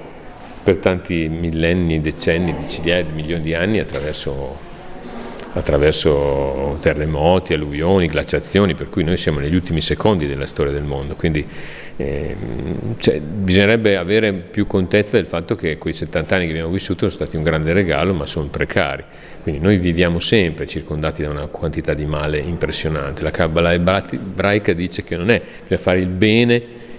per 0.63 0.79
tanti 0.79 1.29
millenni, 1.29 2.01
decenni, 2.01 2.55
decine 2.59 3.05
di 3.05 3.13
milioni 3.13 3.43
di 3.43 3.55
anni 3.55 3.79
attraverso 3.79 4.66
attraverso 5.59 6.77
terremoti, 6.81 7.55
alluvioni, 7.55 8.07
glaciazioni, 8.07 8.75
per 8.75 8.89
cui 8.91 9.03
noi 9.05 9.17
siamo 9.17 9.41
negli 9.41 9.55
ultimi 9.55 9.81
secondi 9.81 10.27
della 10.27 10.47
storia 10.47 10.71
del 10.71 10.83
mondo, 10.83 11.15
quindi 11.15 11.45
eh, 11.97 12.37
cioè, 12.99 13.21
bisognerebbe 13.21 13.97
avere 13.97 14.35
più 14.35 14.67
contezza 14.67 15.17
del 15.17 15.25
fatto 15.25 15.57
che 15.57 15.79
quei 15.79 15.95
70 15.95 16.35
anni 16.35 16.45
che 16.45 16.51
abbiamo 16.53 16.71
vissuto 16.71 17.09
sono 17.09 17.11
stati 17.11 17.37
un 17.37 17.43
grande 17.43 17.73
regalo, 17.73 18.13
ma 18.13 18.27
sono 18.27 18.49
precari, 18.49 19.03
quindi 19.43 19.61
noi 19.61 19.79
viviamo 19.79 20.21
sempre 20.21 20.67
circondati 20.67 21.23
da 21.23 21.31
una 21.31 21.47
quantità 21.47 21.95
di 21.95 22.05
male 22.05 22.39
impressionante. 22.39 23.23
La 23.23 23.31
Kabbalah 23.31 23.73
ebraica 23.73 24.75
dice 24.75 25.05
che 25.05 25.17
non 25.17 25.31
è 25.31 25.41
per 25.67 25.79
fare 25.79 26.01
il 26.01 26.09
bene 26.09 26.55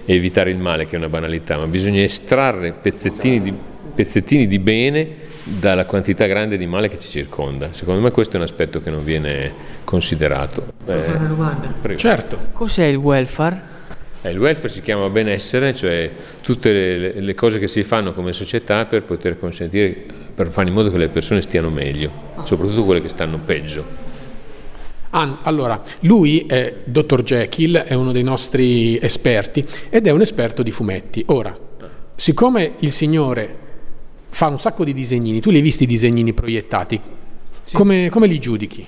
e 0.05 0.15
evitare 0.15 0.49
il 0.49 0.57
male, 0.57 0.87
che 0.87 0.95
è 0.95 0.97
una 0.97 1.09
banalità, 1.09 1.57
ma 1.57 1.67
bisogna 1.67 2.01
estrarre 2.01 2.71
pezzettini 2.71 3.41
di, 3.41 3.53
pezzettini 3.93 4.47
di 4.47 4.57
bene 4.57 5.26
dalla 5.47 5.85
quantità 5.85 6.25
grande 6.25 6.57
di 6.57 6.67
male 6.67 6.89
che 6.89 6.99
ci 6.99 7.09
circonda. 7.09 7.71
Secondo 7.71 8.01
me 8.01 8.11
questo 8.11 8.33
è 8.33 8.37
un 8.37 8.43
aspetto 8.43 8.81
che 8.81 8.89
non 8.89 9.03
viene 9.03 9.51
considerato. 9.83 10.73
Posso 10.83 11.01
fare 11.01 11.17
una 11.17 11.27
domanda? 11.27 11.73
Prego. 11.81 11.97
Certo. 11.97 12.37
Cos'è 12.51 12.85
il 12.85 12.97
welfare? 12.97 13.75
Eh, 14.21 14.31
il 14.31 14.39
welfare 14.39 14.69
si 14.69 14.81
chiama 14.81 15.09
benessere, 15.09 15.73
cioè 15.73 16.11
tutte 16.41 16.71
le, 16.71 17.19
le, 17.21 17.33
cose 17.33 17.59
che 17.59 17.67
si 17.67 17.83
fanno 17.83 18.13
come 18.13 18.33
società 18.33 18.85
per 18.85 19.03
poter 19.03 19.39
consentire, 19.39 20.05
per 20.35 20.49
fare 20.49 20.67
in 20.67 20.73
modo 20.73 20.91
che 20.91 20.97
le 20.97 21.09
persone 21.09 21.41
stiano 21.41 21.69
meglio, 21.69 22.11
soprattutto 22.43 22.83
quelle 22.83 23.01
che 23.01 23.09
stanno 23.09 23.37
peggio. 23.37 24.05
Allora, 25.09 25.81
lui 26.01 26.45
è 26.45 26.81
Dr. 26.83 27.23
Jekyll, 27.23 27.77
è 27.77 27.93
uno 27.95 28.11
dei 28.11 28.21
nostri 28.21 28.99
esperti 29.01 29.65
ed 29.89 30.05
è 30.05 30.11
un 30.11 30.21
esperto 30.21 30.61
di 30.61 30.71
fumetti. 30.71 31.23
Ora, 31.27 31.57
siccome 32.15 32.73
il 32.79 32.91
signore 32.91 33.65
fa 34.29 34.47
un 34.47 34.59
sacco 34.59 34.83
di 34.83 34.93
disegnini, 34.93 35.39
tu 35.39 35.49
li 35.49 35.57
hai 35.57 35.61
visti 35.61 35.83
i 35.83 35.87
disegnini 35.87 36.33
proiettati, 36.33 36.99
sì. 37.63 37.75
come, 37.75 38.09
come, 38.09 38.27
li 38.27 38.39
giudichi? 38.39 38.85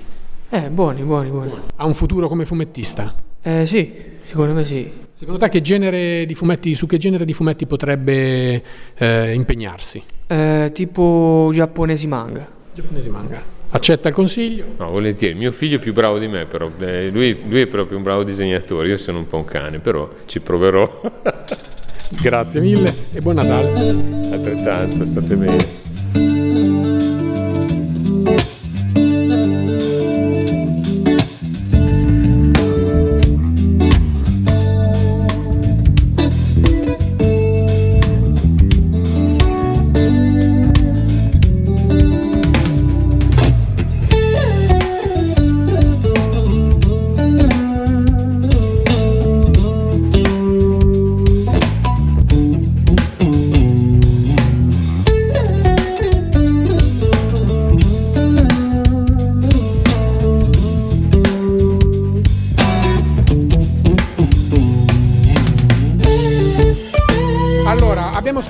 Eh, 0.50 0.70
buoni, 0.70 1.02
buoni, 1.02 1.30
buoni. 1.30 1.52
Ha 1.76 1.86
un 1.86 1.94
futuro 1.94 2.28
come 2.28 2.46
fumettista? 2.46 3.14
Eh, 3.42 3.66
sì, 3.66 3.94
secondo 4.24 4.54
me 4.54 4.66
sì. 4.66 4.92
Secondo 5.12 5.40
te 5.40 5.50
che 5.50 5.62
genere 5.62 6.26
di 6.26 6.34
fumetti, 6.34 6.74
su 6.74 6.88
che 6.88 6.98
genere 6.98 7.26
di 7.26 7.34
fumetti 7.34 7.66
potrebbe 7.66 8.64
eh, 8.98 9.34
impegnarsi? 9.34 10.02
Eh, 10.28 10.72
tipo 10.74 11.50
giapponesi 11.54 12.08
manga. 12.08 12.48
Giapponesi 12.74 13.10
manga. 13.10 13.58
Accetta 13.72 14.08
il 14.08 14.16
consiglio? 14.16 14.66
No, 14.78 14.90
volentieri. 14.90 15.36
Mio 15.36 15.52
figlio 15.52 15.76
è 15.76 15.80
più 15.80 15.94
bravo 15.94 16.18
di 16.18 16.28
me, 16.28 16.46
però 16.46 16.72
eh, 16.80 17.10
lui, 17.12 17.38
lui 17.48 17.62
è 17.62 17.68
proprio 17.68 17.98
un 17.98 18.04
bravo 18.04 18.24
disegnatore. 18.24 18.88
Io 18.88 18.98
sono 18.98 19.20
un 19.20 19.28
po' 19.28 19.38
un 19.38 19.46
cane, 19.46 19.80
però 19.80 20.10
ci 20.26 20.40
proverò. 20.40 21.02
Grazie 22.10 22.60
mille 22.62 22.94
e 23.14 23.22
buon 23.22 23.36
Natale. 23.36 23.72
Altrettanto, 24.32 25.06
state 25.06 25.36
bene. 25.36 26.89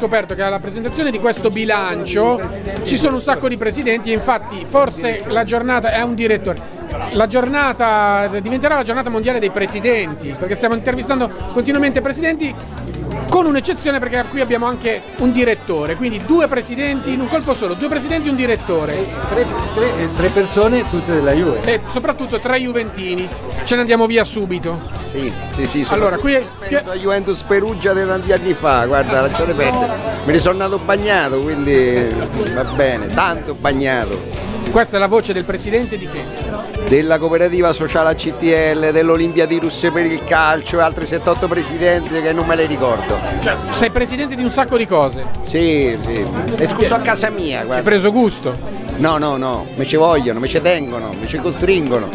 Scoperto 0.09 0.33
che 0.33 0.41
alla 0.41 0.57
presentazione 0.57 1.11
di 1.11 1.19
questo 1.19 1.51
bilancio 1.51 2.41
ci 2.83 2.97
sono 2.97 3.17
un 3.17 3.21
sacco 3.21 3.47
di 3.47 3.57
presidenti 3.57 4.09
e 4.09 4.15
infatti 4.15 4.65
forse 4.65 5.21
la 5.27 5.43
giornata 5.43 5.91
è 5.91 6.01
un 6.01 6.15
direttore. 6.15 6.59
La 7.11 7.27
giornata 7.27 8.27
diventerà 8.41 8.73
la 8.73 8.81
giornata 8.81 9.11
mondiale 9.11 9.37
dei 9.37 9.51
presidenti, 9.51 10.35
perché 10.37 10.55
stiamo 10.55 10.73
intervistando 10.73 11.31
continuamente 11.53 12.01
presidenti, 12.01 12.53
con 13.29 13.45
un'eccezione 13.45 13.99
perché 13.99 14.25
qui 14.29 14.41
abbiamo 14.41 14.65
anche 14.65 15.01
un 15.19 15.31
direttore, 15.31 15.95
quindi 15.95 16.19
due 16.25 16.47
presidenti 16.47 17.13
in 17.13 17.21
un 17.21 17.27
colpo 17.29 17.53
solo, 17.53 17.75
due 17.75 17.87
presidenti 17.87 18.27
e 18.27 18.31
un 18.31 18.35
direttore. 18.35 19.05
Tre, 19.29 19.45
tre- 19.75 20.09
tre 20.15 20.29
persone, 20.29 20.89
tutte 20.89 21.13
della 21.13 21.31
Juve. 21.33 21.61
E 21.63 21.81
soprattutto 21.87 22.39
tre 22.39 22.59
Juventini. 22.59 23.27
Ce 23.63 23.75
ne 23.75 23.81
andiamo 23.81 24.05
via 24.07 24.23
subito. 24.23 24.81
Sì, 25.11 25.31
sì, 25.53 25.65
sì. 25.67 25.83
sono- 25.83 25.95
Allora, 26.01 26.17
qui 26.17 26.43
Penso 26.67 26.91
a 26.91 26.95
Juventus 26.95 27.41
Perugia 27.43 27.93
di 27.93 28.05
tanti 28.05 28.31
anni 28.31 28.53
fa, 28.53 28.85
guarda, 28.85 29.21
lasciate 29.21 29.53
perdere. 29.53 29.93
Me 30.25 30.31
ne 30.31 30.39
sono 30.39 30.57
nato 30.57 30.77
bagnato, 30.79 31.39
quindi 31.39 32.07
va 32.53 32.63
bene, 32.63 33.09
tanto 33.09 33.53
bagnato. 33.53 34.47
Questa 34.71 34.97
è 34.97 34.99
la 34.99 35.07
voce 35.07 35.33
del 35.33 35.43
presidente 35.43 35.97
di 35.97 36.07
che? 36.07 36.23
Della 36.87 37.17
cooperativa 37.19 37.71
sociale 37.73 38.09
ACTL, 38.11 38.91
dell'Olimpiadi 38.91 39.59
russe 39.59 39.91
per 39.91 40.05
il 40.05 40.23
calcio 40.23 40.79
e 40.79 40.81
altri 40.81 41.05
78 41.05 41.47
presidenti 41.47 42.19
che 42.21 42.33
non 42.33 42.45
me 42.47 42.55
le 42.55 42.65
ricordo. 42.65 43.17
Cioè, 43.39 43.55
sei 43.71 43.91
presidente 43.91 44.35
di 44.35 44.43
un 44.43 44.49
sacco 44.49 44.77
di 44.77 44.87
cose. 44.87 45.23
Sì, 45.45 45.95
sì. 46.03 46.25
E 46.57 46.67
scuso 46.67 46.95
a 46.95 46.99
casa 46.99 47.29
mia, 47.29 47.59
Hai 47.59 47.65
guarda. 47.65 47.83
preso 47.83 48.11
gusto. 48.11 48.77
No, 48.97 49.17
no, 49.17 49.37
no, 49.37 49.65
me 49.75 49.85
ci 49.85 49.95
vogliono, 49.95 50.39
me 50.39 50.47
ci 50.47 50.59
tengono, 50.61 51.09
me 51.19 51.27
ci 51.27 51.37
costringono. 51.37 52.09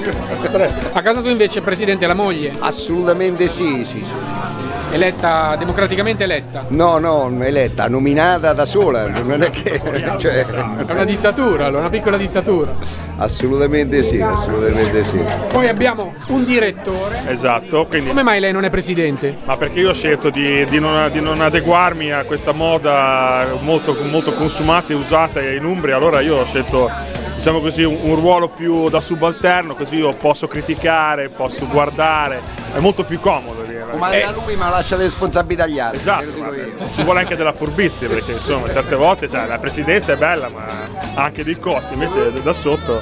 A 0.92 1.00
casa 1.02 1.20
tu 1.22 1.28
invece 1.28 1.60
presidente 1.62 2.06
la 2.06 2.14
moglie, 2.14 2.52
Assolutamente 2.58 3.48
sì, 3.48 3.84
sì, 3.84 4.02
sì. 4.02 4.63
Eletta 4.94 5.56
democraticamente 5.56 6.24
eletta. 6.24 6.64
No, 6.68 6.98
no, 6.98 7.30
eletta, 7.42 7.88
nominata 7.88 8.52
da 8.52 8.64
sola, 8.64 9.08
non 9.08 9.42
è 9.42 9.50
che... 9.50 9.80
Cioè, 10.16 10.44
È 10.46 10.90
una 10.92 11.04
dittatura, 11.04 11.66
allora, 11.66 11.80
una 11.80 11.90
piccola 11.90 12.16
dittatura. 12.16 12.74
assolutamente 13.16 14.02
sì, 14.02 14.20
assolutamente 14.20 15.04
sì. 15.04 15.22
Poi 15.48 15.68
abbiamo 15.68 16.14
un 16.28 16.44
direttore. 16.44 17.22
Esatto, 17.26 17.86
quindi, 17.86 18.08
Come 18.08 18.22
mai 18.22 18.40
lei 18.40 18.52
non 18.52 18.64
è 18.64 18.70
presidente? 18.70 19.36
ma 19.44 19.56
perché 19.56 19.80
io 19.80 19.90
ho 19.90 19.94
scelto 19.94 20.30
di, 20.30 20.64
di 20.66 20.78
non, 20.78 21.10
di 21.10 21.20
non 21.20 21.40
adeguarmi 21.40 22.12
a 22.12 22.22
questa 22.24 22.52
moda 22.52 23.46
molto, 23.60 23.96
molto 24.08 24.32
consumata 24.34 24.92
e 24.92 24.96
usata 24.96 25.42
in 25.42 25.64
Umbria, 25.64 25.96
allora 25.96 26.20
io 26.20 26.36
ho 26.36 26.44
scelto 26.44 26.90
diciamo 27.36 27.58
così, 27.60 27.82
un, 27.82 27.98
un 28.02 28.14
ruolo 28.14 28.48
più 28.48 28.88
da 28.88 29.00
subalterno, 29.00 29.74
così 29.74 29.96
io 29.96 30.12
posso 30.12 30.46
criticare, 30.46 31.28
posso 31.28 31.66
guardare, 31.66 32.40
è 32.74 32.78
molto 32.78 33.04
più 33.04 33.18
comodo. 33.20 33.63
Comanda 33.94 34.30
lui 34.32 34.56
ma 34.56 34.70
lascia 34.70 34.96
le 34.96 35.04
responsabilità 35.04 35.64
agli 35.64 35.78
altri. 35.78 35.98
Esatto, 35.98 36.92
ci 36.92 37.02
vuole 37.02 37.20
anche 37.20 37.36
della 37.36 37.52
furbizia 37.52 38.08
perché 38.08 38.32
insomma 38.32 38.68
certe 38.68 38.96
volte 38.96 39.28
cioè, 39.28 39.46
la 39.46 39.58
presidenza 39.58 40.12
è 40.12 40.16
bella 40.16 40.48
ma 40.48 40.88
ha 41.14 41.22
anche 41.22 41.44
dei 41.44 41.58
costi, 41.58 41.94
invece 41.94 42.32
da 42.42 42.52
sotto 42.52 43.00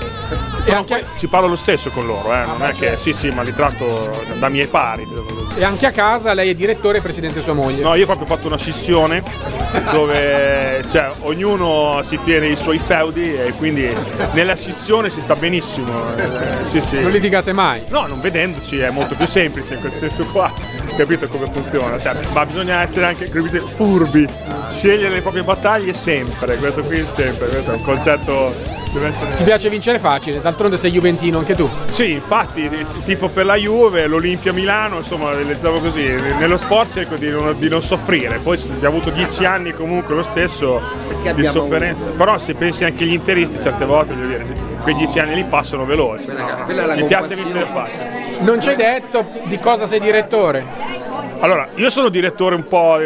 E 0.65 0.73
anche, 0.73 1.07
ci 1.17 1.27
parlo 1.27 1.49
lo 1.49 1.57
stesso 1.57 1.91
con 1.91 2.07
loro, 2.07 2.33
eh, 2.33 2.45
non 2.47 2.63
è 2.63 2.73
che 2.73 2.97
sì 2.97 3.13
sì 3.13 3.29
ma 3.31 3.43
li 3.43 3.53
tratto 3.53 4.23
da 4.39 4.49
miei 4.49 4.69
pari. 4.69 5.07
e 5.57 5.65
anche 5.65 5.87
a 5.87 5.91
casa 5.91 6.33
lei 6.35 6.51
è 6.51 6.55
direttore 6.55 6.99
e 6.99 7.01
presidente 7.01 7.43
sua 7.43 7.53
moglie. 7.53 7.83
No, 7.83 7.95
io 7.95 8.05
ho 8.05 8.07
proprio 8.07 8.27
fatto 8.27 8.47
una 8.47 8.59
scissione 8.59 9.23
dove 9.91 10.85
cioè, 10.91 11.13
ognuno 11.23 12.01
si 12.05 12.19
tiene 12.23 12.47
i 12.49 12.57
suoi 12.57 12.79
feudi 12.79 13.35
e 13.35 13.55
quindi 13.57 13.89
nella 14.33 14.55
scissione 14.55 15.11
si 15.11 15.21
sta 15.21 15.35
benissimo. 15.35 16.15
eh, 16.17 16.65
sì, 16.65 16.81
sì. 16.81 17.01
Non 17.01 17.11
litigate 17.11 17.53
mai. 17.53 17.83
No, 17.89 18.07
non 18.07 18.21
vedendoci 18.21 18.79
è 18.79 18.91
molto 18.91 19.15
più 19.17 19.27
semplice 19.27 19.75
in 19.75 19.81
quel 19.81 19.93
senso 19.93 20.25
qua, 20.27 20.53
capito 20.97 21.27
come 21.29 21.49
funziona? 21.53 21.99
Cioè, 21.99 22.15
ma 22.33 22.47
bisogna 22.47 22.83
essere 22.83 23.07
anche 23.07 23.29
capite, 23.29 23.61
furbi, 23.61 24.27
scegliere 24.73 25.15
le 25.15 25.21
proprie 25.21 25.43
battaglie 25.43 25.93
sempre, 25.95 26.57
questo 26.57 26.83
qui 26.83 27.05
sempre, 27.09 27.49
questo 27.49 27.73
è 27.73 27.75
un 27.75 27.83
concetto 27.83 28.81
deve 28.93 29.11
Ti 29.11 29.23
essere. 29.25 29.45
piace 29.45 29.71
vincere 29.71 29.99
facile, 29.99 30.41
d'altronde 30.41 30.77
sei 30.77 30.91
juventino 30.91 31.39
anche 31.39 31.55
tu. 31.55 31.69
Sì, 31.87 32.13
infatti 32.13 32.69
tifo 33.05 33.29
per 33.29 33.47
la 33.47 33.57
Juve, 33.57 34.07
l'Olimpia 34.07 34.53
Milano, 34.53 34.99
insomma, 34.99 35.33
leggiamo 35.33 35.79
così, 35.79 36.05
nello 36.39 36.59
sport 36.59 36.93
cerco 36.93 37.17
di 37.17 37.31
non, 37.31 37.55
di 37.59 37.69
non 37.69 37.83
soffrire, 37.83 38.39
poi 38.39 38.59
abbiamo 38.59 38.97
avuto 38.97 39.11
dieci 39.11 39.45
anni 39.45 39.73
comunque 39.73 40.15
lo 40.15 40.23
stesso 40.23 40.81
di 41.23 41.29
abbiamo 41.29 41.61
sofferenza, 41.61 42.05
però 42.17 42.39
se 42.39 42.55
pensi 42.55 42.85
anche 42.85 43.05
agli 43.05 43.13
interisti 43.13 43.59
certe 43.61 43.85
volte, 43.85 44.15
voglio 44.15 44.27
dire, 44.27 44.47
quei 44.83 44.95
dieci 44.95 45.19
anni 45.19 45.35
lì 45.35 45.45
passano 45.45 45.85
veloci. 45.85 46.25
Quella- 46.27 46.45
quella 46.65 46.83
è 46.83 46.87
la 46.87 46.95
Mi 46.97 47.05
piace 47.07 47.35
vincere 47.35 47.67
facile. 47.73 48.11
Non 48.41 48.61
ci 48.61 48.69
hai 48.69 48.77
detto 48.77 49.27
di 49.45 49.59
cosa 49.59 49.87
sei 49.87 50.01
direttore. 50.01 50.65
Allora, 51.41 51.69
io 51.77 51.91
sono 51.91 52.09
direttore 52.09 52.55
un 52.55 52.67
po'. 52.67 52.99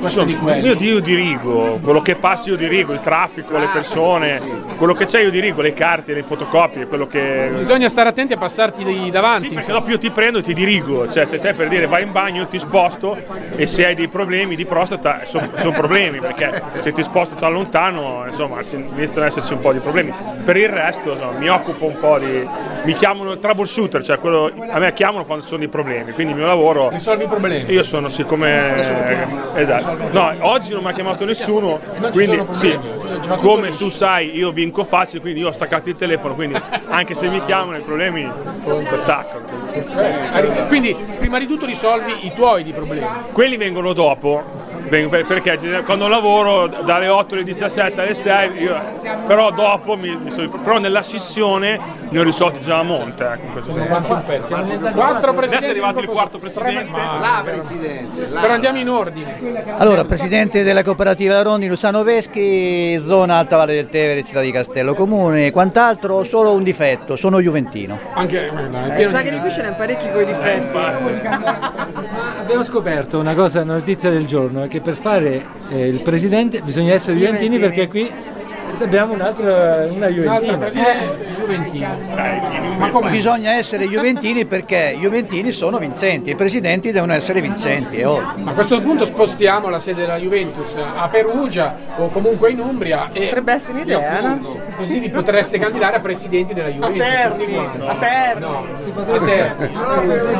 Questo 0.00 0.24
di 0.24 0.36
quello. 0.36 0.66
io, 0.66 0.74
io 0.76 1.00
dirigo, 1.00 1.78
quello 1.82 2.00
che 2.00 2.16
passa 2.16 2.48
io 2.48 2.56
dirigo, 2.56 2.92
il 2.92 3.00
traffico, 3.00 3.56
le 3.56 3.68
persone, 3.72 4.40
quello 4.76 4.94
che 4.94 5.04
c'è 5.04 5.20
io 5.20 5.30
dirigo, 5.30 5.60
le 5.60 5.74
carte, 5.74 6.14
le 6.14 6.22
fotocopie, 6.22 6.86
quello 6.86 7.06
che. 7.06 7.50
Bisogna 7.56 7.88
stare 7.88 8.08
attenti 8.08 8.32
a 8.32 8.38
passarti 8.38 9.10
davanti. 9.10 9.48
Sì, 9.48 9.54
perché 9.54 9.72
dopo 9.72 9.90
io 9.90 9.98
ti 9.98 10.10
prendo 10.10 10.38
e 10.38 10.42
ti 10.42 10.54
dirigo, 10.54 11.10
cioè 11.10 11.26
se 11.26 11.38
te 11.38 11.52
per 11.52 11.68
dire 11.68 11.86
vai 11.86 12.02
in 12.02 12.12
bagno 12.12 12.42
io 12.42 12.46
ti 12.46 12.58
sposto 12.58 13.16
e 13.54 13.66
se 13.66 13.86
hai 13.86 13.94
dei 13.94 14.08
problemi 14.08 14.56
di 14.56 14.64
prostata 14.64 15.20
sono 15.26 15.72
problemi 15.72 16.18
perché 16.20 16.62
se 16.80 16.92
ti 16.92 17.02
sposto 17.02 17.34
da 17.34 17.48
lontano 17.48 18.24
insomma 18.26 18.60
iniziano 18.62 19.22
ad 19.22 19.26
esserci 19.26 19.52
un 19.52 19.60
po' 19.60 19.72
di 19.72 19.78
problemi. 19.78 20.12
Per 20.44 20.56
il 20.56 20.68
resto 20.68 21.12
insomma, 21.12 21.38
mi 21.38 21.48
occupo 21.48 21.84
un 21.86 21.98
po' 21.98 22.18
di... 22.18 22.48
mi 22.84 22.94
chiamano 22.94 23.38
troubleshooter, 23.38 24.02
cioè 24.02 24.18
quello, 24.18 24.50
a 24.70 24.78
me 24.78 24.92
chiamano 24.92 25.24
quando 25.24 25.44
sono 25.44 25.58
dei 25.58 25.68
problemi, 25.68 26.12
quindi 26.12 26.32
il 26.32 26.38
mio 26.38 26.46
lavoro... 26.46 26.88
Risolvi 26.88 27.24
i 27.24 27.26
problemi. 27.26 27.70
Io 27.72 27.82
sono 27.82 28.08
siccome 28.08 29.26
esatto. 29.54 29.89
No, 30.10 30.34
oggi 30.40 30.72
non 30.72 30.82
mi 30.82 30.90
ha 30.90 30.92
chiamato 30.92 31.24
nessuno, 31.24 31.80
quindi 32.12 32.42
sì, 32.50 32.78
tutto 32.78 33.34
come 33.36 33.70
tu 33.70 33.90
sai 33.90 34.36
io 34.36 34.52
vinco 34.52 34.84
facile, 34.84 35.20
quindi 35.20 35.40
io 35.40 35.48
ho 35.48 35.52
staccato 35.52 35.88
il 35.88 35.96
telefono, 35.96 36.34
quindi 36.34 36.60
anche 36.88 37.14
se 37.14 37.28
mi 37.28 37.42
chiamano 37.44 37.78
i 37.78 37.82
problemi 37.82 38.30
si 38.62 38.94
attaccano. 38.94 39.42
Quindi, 40.68 40.96
prima 41.18 41.38
di 41.38 41.46
tutto 41.46 41.66
risolvi 41.66 42.26
i 42.26 42.32
tuoi 42.34 42.62
di 42.62 42.72
problemi. 42.72 43.06
Quelli 43.32 43.56
vengono 43.56 43.92
dopo, 43.92 44.42
perché 44.88 45.82
quando 45.84 46.08
lavoro 46.08 46.66
dalle 46.66 47.08
8 47.08 47.34
alle 47.34 47.44
17 47.44 48.00
alle 48.00 48.14
6, 48.14 48.62
io- 48.62 48.80
però 49.26 49.50
dopo 49.50 49.96
mi, 49.96 50.16
mi 50.16 50.30
sono, 50.30 50.48
però 50.48 50.78
nella 50.78 51.02
scissione 51.02 51.78
ne 52.08 52.18
ho 52.18 52.22
risolti 52.22 52.60
già 52.60 52.78
a 52.78 52.82
monte. 52.82 53.24
Ecco, 53.24 53.44
in 53.46 53.52
questo 53.52 53.72
senso. 53.72 53.88
Quanti 53.88 54.12
un 54.12 54.24
pezzo? 54.24 54.54
Quattro 54.54 54.70
Adesso 54.70 55.30
è 55.30 55.34
presidenti. 55.34 55.66
arrivato 55.70 56.00
il 56.00 56.06
quarto 56.08 56.38
presidente. 56.38 56.98
La 57.00 57.42
presidente, 57.44 58.28
la- 58.28 58.40
Però 58.40 58.52
andiamo 58.54 58.78
in 58.78 58.88
ordine. 58.88 59.38
Allora, 59.76 60.04
presidente 60.04 60.62
della 60.62 60.82
cooperativa 60.82 61.34
La 61.34 61.42
Rondi, 61.42 61.66
Luciano 61.66 62.02
Veschi, 62.02 62.98
zona 63.02 63.36
Alta 63.36 63.56
Valle 63.56 63.74
del 63.74 63.88
Tevere, 63.88 64.24
città 64.24 64.40
di 64.40 64.50
Castello 64.50 64.94
Comune, 64.94 65.50
quant'altro 65.50 66.14
ho 66.16 66.24
solo 66.24 66.52
un 66.52 66.62
difetto, 66.62 67.16
sono 67.16 67.40
juventino. 67.40 67.98
Anche 68.14 68.46
eh, 68.46 68.92
pieno 68.94 69.10
Sa 69.10 69.22
che 69.22 69.30
di 69.30 69.38
qui 69.38 69.50
ce 69.50 69.62
n'è 69.62 69.74
parecchi 69.74 70.10
coi 70.10 70.24
difetti. 70.24 70.68
Abbiamo 72.50 72.66
scoperto 72.66 73.20
una 73.20 73.36
cosa, 73.36 73.62
una 73.62 73.74
notizia 73.74 74.10
del 74.10 74.26
giorno, 74.26 74.64
è 74.64 74.66
che 74.66 74.80
per 74.80 74.94
fare 74.94 75.46
eh, 75.68 75.86
il 75.86 76.02
presidente 76.02 76.60
bisogna 76.62 76.92
essere 76.92 77.16
Juventini 77.16 77.60
perché 77.60 77.86
qui 77.86 78.10
abbiamo 78.84 79.14
un 79.14 79.20
altro, 79.20 79.44
una 79.44 80.06
Un'altra 80.08 80.56
Juventina. 80.68 80.68
Juventino. 81.38 81.88
Ma 82.78 82.88
come 82.90 83.10
bisogna 83.10 83.52
essere 83.52 83.86
Juventini 83.86 84.44
perché 84.46 84.94
i 84.96 85.00
Juventini 85.00 85.52
sono 85.52 85.78
vincenti, 85.78 86.30
i 86.30 86.34
presidenti 86.34 86.90
devono 86.92 87.12
essere 87.12 87.40
vincenti. 87.40 87.98
è 87.98 88.06
ovvio. 88.06 88.48
A 88.50 88.52
questo 88.52 88.80
punto 88.80 89.04
spostiamo 89.04 89.68
la 89.68 89.78
sede 89.78 90.00
della 90.02 90.16
Juventus 90.16 90.74
a 90.76 91.08
Perugia 91.08 91.74
o 91.96 92.08
comunque 92.10 92.50
in 92.50 92.60
Umbria 92.60 93.08
e 93.12 93.26
Potrebbe 93.26 93.52
essere 93.52 93.72
un'idea, 93.74 94.20
no? 94.20 94.58
così 94.76 94.98
vi 94.98 95.10
potreste 95.10 95.58
candidare 95.58 95.96
a 95.96 96.00
presidenti 96.00 96.54
della 96.54 96.68
Juventus. 96.68 96.98
Terni, 96.98 97.38
tutti 97.44 97.52
quanti. 97.52 97.86
a 97.86 97.94
Terni. 97.94 98.40
No, 98.40 98.64
si 98.82 98.90
potrebbe 98.90 99.70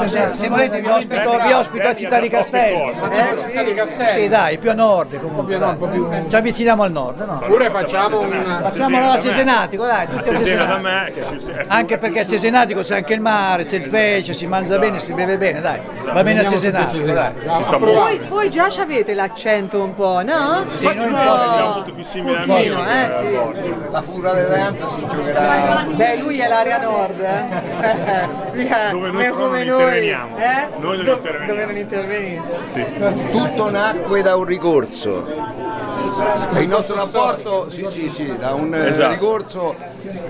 Se, 0.06 0.28
se 0.34 0.48
volete 0.48 0.80
vi 0.80 0.88
ospito, 0.88 1.38
vi 1.46 1.52
ospito 1.52 1.88
a 1.88 1.94
Città 1.94 2.20
di 2.20 2.28
Castello. 2.28 2.92
Facciamo 2.94 3.38
Città 3.38 3.62
di 3.62 3.74
Castello. 3.74 4.10
Sì, 4.10 4.28
dai, 4.28 4.58
più 4.58 4.70
a 4.70 4.74
nord 4.74 5.18
comunque. 5.20 5.44
più 5.44 5.56
a 5.56 5.58
nord, 5.58 5.72
un 5.72 5.78
po' 5.78 5.86
più- 5.92 6.28
Ci 6.28 6.36
avviciniamo 6.36 6.82
al 6.82 6.92
nord, 6.92 7.18
no? 7.26 7.40
Oppure 7.42 7.70
facciamo 7.70 8.20
una 8.38 8.60
Facciamo 8.60 9.00
la 9.00 9.20
Cesenatico, 9.20 9.84
dai, 9.84 10.06
tutti 10.08 10.28
a 10.28 10.38
Cesena 10.38 10.64
da 10.64 10.74
Cesenatico. 10.74 10.80
me, 10.80 11.12
che 11.12 11.20
è 11.20 11.54
più 11.54 11.64
Anche 11.68 11.98
perché 11.98 12.20
a 12.20 12.26
Cesenatico 12.26 12.80
c'è 12.80 12.96
anche 12.96 13.14
il 13.14 13.20
mare, 13.20 13.64
c'è 13.64 13.76
il 13.76 13.88
pesce, 13.88 14.32
si 14.32 14.46
mangia 14.46 14.78
bene, 14.78 14.98
si 14.98 15.12
beve 15.12 15.36
bene, 15.36 15.60
dai. 15.60 15.80
Va 16.12 16.22
bene 16.22 16.40
a 16.40 16.46
a 16.46 16.48
Cesenatico, 16.48 17.04
dai. 17.12 17.32
Cesenatico. 17.44 17.78
Voi, 17.78 18.20
voi 18.28 18.50
già 18.50 18.68
avete 18.78 19.14
l'accento 19.14 19.82
un 19.82 19.94
po', 19.94 20.22
no? 20.22 20.64
Sì, 20.68 20.84
noi 20.84 20.98
un 20.98 21.12
po'. 21.12 21.72
Molto 21.74 21.92
più 21.92 22.04
simile. 22.04 22.42
Pochino, 22.44 22.82
che 22.82 23.04
eh, 23.06 23.52
sì. 23.52 23.74
La 23.90 24.02
fuga 24.02 24.32
dell'Anza 24.32 24.88
si 24.88 25.06
giocherà 25.08 25.86
Beh, 25.94 26.16
lui 26.18 26.38
è 26.38 26.48
l'area 26.48 26.78
nord, 26.78 27.20
eh? 27.20 28.90
Dove 28.90 29.10
noi 29.10 29.28
come 29.30 29.60
interveniamo. 29.62 30.36
Eh? 30.36 30.68
Noi 30.78 30.96
non 30.96 31.04
Do- 31.04 31.12
interveniamo. 31.12 31.46
Dove 31.46 31.66
non 31.66 31.76
intervenite? 31.76 33.28
tutto 33.30 33.70
nacque 33.70 34.22
da 34.22 34.36
un 34.36 34.44
ricorso. 34.44 35.26
Il 36.58 36.68
nostro 36.68 36.94
rapporto 36.96 37.66
sì, 37.70 37.86
sì, 37.88 38.08
sì, 38.08 38.32
da 38.36 38.52
un 38.54 38.74
eh, 38.74 38.88
Esatto. 38.88 39.10
ricorso 39.12 39.74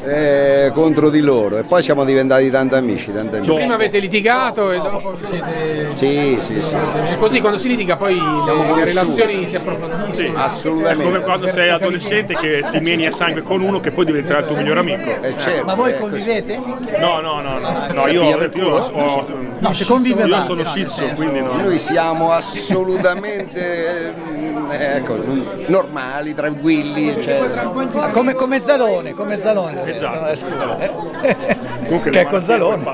eh, 0.04 0.70
contro 0.74 1.10
di 1.10 1.20
loro 1.20 1.58
e 1.58 1.64
poi 1.64 1.82
siamo 1.82 2.04
diventati 2.04 2.50
tanti 2.50 2.74
amici, 2.74 3.12
tanti 3.12 3.36
amici. 3.36 3.52
Prima 3.54 3.74
avete 3.74 3.98
litigato 3.98 4.70
e 4.70 4.78
dopo 4.78 5.16
siete... 5.22 5.88
Sì, 5.92 6.38
sì, 6.40 6.60
sì, 6.60 6.74
così 7.18 7.40
quando 7.40 7.58
si 7.58 7.68
litiga 7.68 7.96
poi 7.96 8.14
le, 8.16 8.74
le 8.74 8.84
relazioni 8.84 9.46
si 9.46 9.56
approfondiscono. 9.56 10.10
Sì, 10.10 10.24
è 10.24 10.32
assolutamente. 10.34 11.04
come 11.04 11.20
quando 11.20 11.48
sei 11.48 11.68
adolescente 11.70 12.34
che 12.34 12.64
ti 12.70 12.80
meni 12.80 13.06
a 13.06 13.12
sangue 13.12 13.42
con 13.42 13.60
uno 13.60 13.80
che 13.80 13.90
poi 13.90 14.04
diventerà 14.04 14.38
il 14.40 14.46
tuo 14.46 14.56
migliore 14.56 14.80
amico. 14.80 15.22
Eh, 15.22 15.34
certo, 15.38 15.64
Ma 15.64 15.74
voi 15.74 15.92
eh, 15.92 15.98
convivete? 15.98 16.56
No, 16.98 17.20
no, 17.20 17.40
no, 17.40 17.58
no, 17.58 17.86
no 17.92 18.06
io, 18.06 18.22
Via 18.22 18.36
per 18.36 18.50
io 18.54 18.64
culo? 18.64 18.76
ho- 18.76 19.48
No, 19.60 19.70
io 19.72 20.40
sono 20.42 20.62
no, 20.62 20.64
scisso, 20.64 21.06
quindi 21.14 21.40
no. 21.40 21.52
Noi 21.60 21.78
siamo 21.78 22.30
assolutamente 22.32 24.14
ecco, 24.72 25.16
normali, 25.66 26.34
tranquilli, 26.34 27.08
eccetera. 27.08 27.62
Come, 28.12 28.34
come 28.34 28.60
Zalone, 28.60 29.12
come 29.14 29.38
Zalone. 29.38 29.84
Esatto. 29.84 30.26
Eh, 31.22 31.36
eh. 31.46 31.56
Comunque 31.86 32.10
che 32.10 32.20
è 32.20 32.24
con 32.26 32.42
Zalone. 32.42 32.84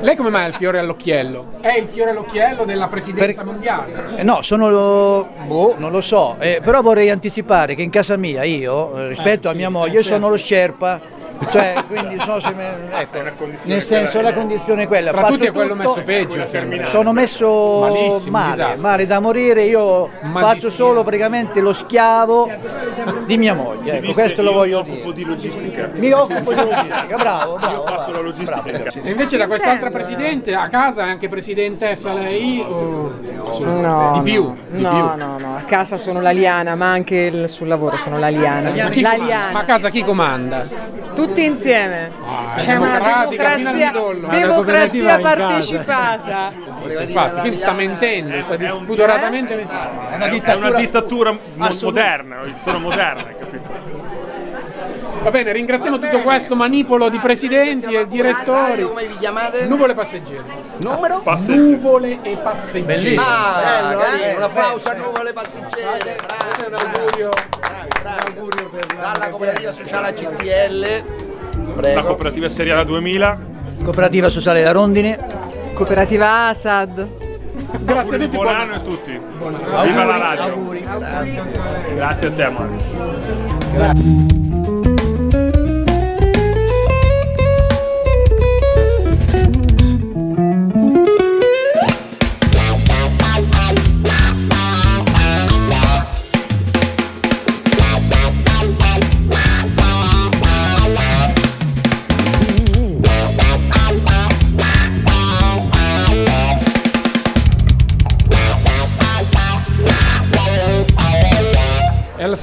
Lei 0.00 0.16
come 0.16 0.30
mai 0.30 0.44
ha 0.44 0.48
il 0.48 0.54
fiore 0.54 0.78
all'occhiello? 0.78 1.52
È 1.60 1.76
il 1.78 1.86
fiore 1.86 2.10
all'occhiello 2.10 2.64
della 2.64 2.88
presidenza 2.88 3.42
Per- 3.42 3.44
mondiale. 3.44 4.04
Eh, 4.16 4.22
No, 4.22 4.42
sono 4.42 4.70
lo- 4.70 5.28
boh, 5.46 5.74
non 5.78 5.90
lo 5.90 6.00
so, 6.00 6.36
eh, 6.38 6.60
però 6.62 6.80
vorrei 6.82 7.10
anticipare 7.10 7.74
che 7.74 7.82
in 7.82 7.90
casa 7.90 8.16
mia 8.16 8.44
io, 8.44 8.96
eh, 8.96 9.08
rispetto 9.08 9.46
Eh, 9.46 9.50
a 9.50 9.52
sì, 9.52 9.56
mia 9.58 9.68
eh, 9.68 9.70
moglie, 9.70 10.02
certo. 10.02 10.08
sono 10.08 10.28
lo 10.28 10.36
Sherpa. 10.36 11.00
Cioè, 11.50 11.84
quindi 11.86 12.18
so 12.24 12.40
se 12.40 12.52
me- 12.52 12.76
ecco, 12.98 13.18
nel 13.64 13.82
senso 13.82 14.20
la 14.20 14.32
condizione 14.32 14.82
è 14.82 14.86
quella. 14.86 15.10
Tra 15.10 15.24
tutti 15.26 15.46
è 15.46 15.52
quello 15.52 15.74
tutto, 15.74 15.88
messo 15.88 16.02
peggio. 16.02 16.46
Sono 16.86 17.12
messo 17.12 17.78
Malissimo, 17.80 18.38
male, 18.38 18.74
male 18.78 19.06
da 19.06 19.20
morire, 19.20 19.62
io 19.64 20.08
Mal 20.22 20.42
faccio 20.44 20.70
solo 20.70 21.02
praticamente 21.02 21.60
lo 21.60 21.72
schiavo 21.72 22.50
di 23.26 23.36
mia 23.36 23.54
moglie, 23.54 23.92
ecco, 23.92 24.00
dice, 24.00 24.12
questo 24.12 24.42
lo 24.42 24.50
io 24.50 24.56
voglio 24.56 24.84
mi 24.84 24.90
occupo 24.92 25.12
di 25.12 25.24
logistica. 25.24 25.90
Mi 25.94 26.10
occupo 26.12 26.52
di 26.52 26.60
logistica, 26.60 27.16
bravo, 27.16 27.54
bravo. 27.56 27.74
Io 27.74 27.82
faccio 27.86 28.12
la 28.12 28.20
logistica. 28.20 28.62
E 29.02 29.10
invece 29.10 29.36
da 29.36 29.46
quest'altra 29.46 29.90
presidente, 29.90 30.54
a 30.54 30.68
casa 30.68 31.04
è 31.04 31.08
anche 31.08 31.28
presidentessa 31.28 32.12
lei? 32.12 32.64
O... 32.66 33.12
No, 33.60 34.20
di 34.22 34.30
più? 34.30 34.42
no, 34.44 34.56
di 34.70 34.82
no, 34.82 34.90
più. 34.90 35.24
no, 35.24 35.38
no, 35.38 35.56
a 35.56 35.62
casa 35.62 35.98
sono 35.98 36.20
la 36.20 36.30
liana, 36.30 36.74
ma 36.74 36.90
anche 36.90 37.16
il- 37.16 37.48
sul 37.48 37.68
lavoro 37.68 37.96
sono 37.96 38.18
la 38.18 38.28
liana. 38.28 38.70
Ma, 38.70 38.76
La 38.76 39.14
liana. 39.14 39.52
Ma 39.52 39.60
a 39.60 39.64
casa 39.64 39.90
chi 39.90 40.02
comanda? 40.02 40.66
Tutti 41.14 41.33
insieme. 41.42 42.12
Ah, 42.22 42.54
C'è 42.56 42.76
una 42.76 42.98
democrazia, 42.98 43.92
democrazia 44.30 45.18
partecipata. 45.18 46.52
Infatti, 47.00 47.40
quindi 47.40 47.56
sta 47.56 47.72
mentendo, 47.72 48.40
sta 48.42 48.56
spudoratamente 48.70 49.54
mentendo. 49.56 50.44
È 50.44 50.54
una 50.54 50.70
dittatura 50.72 51.32
mo- 51.32 51.76
moderna, 51.82 52.36
una 52.36 52.44
dittatura 52.46 52.78
moderna, 52.78 53.24
capito? 53.38 54.02
Va 55.22 55.30
bene, 55.30 55.52
ringraziamo 55.52 55.98
tutto 55.98 56.18
questo 56.20 56.54
manipolo 56.54 57.08
di 57.08 57.16
presidenti 57.16 57.94
e 57.94 58.06
direttori. 58.06 58.82
Come 58.82 59.06
vi 59.06 59.16
chiamate? 59.16 59.64
Nuvole 59.64 59.94
passeggeri. 59.94 60.42
Numero? 60.78 61.22
Nuvole 61.46 62.18
e 62.22 62.36
passeggeri. 62.36 63.16
Ah, 63.16 63.88
Bello, 63.88 64.02
eh? 64.02 64.34
un 64.36 64.42
applauso 64.42 64.90
a 64.90 64.92
Nuvole 64.94 65.32
Passeggeri. 65.32 65.70
Bravi, 65.82 66.68
bravi, 66.68 67.28
bravi. 68.02 68.96
Dalla 69.00 69.28
cooperativa 69.30 69.72
sociale 69.72 70.12
CTL. 71.74 71.82
La 71.86 71.92
Prego. 71.92 72.06
cooperativa 72.06 72.48
seriale 72.48 72.84
2000. 72.84 73.38
Cooperativa 73.82 74.28
sociale 74.28 74.62
La 74.62 74.72
Rondine. 74.72 75.18
Cooperativa 75.74 76.48
Assad. 76.48 77.08
Grazie 77.84 78.16
a 78.16 78.18
tutti. 78.20 78.28
Buon 78.36 78.44
buon- 78.44 78.56
anno 78.56 78.74
a 78.74 78.78
tutti. 78.78 79.10
Viva 79.10 80.04
la 80.04 80.16
radio. 80.18 80.42
Auguri. 80.44 80.86
Grazie 81.94 82.28
a 82.28 82.32
te, 82.32 82.48
Mario. 82.48 82.78
È 83.76 84.43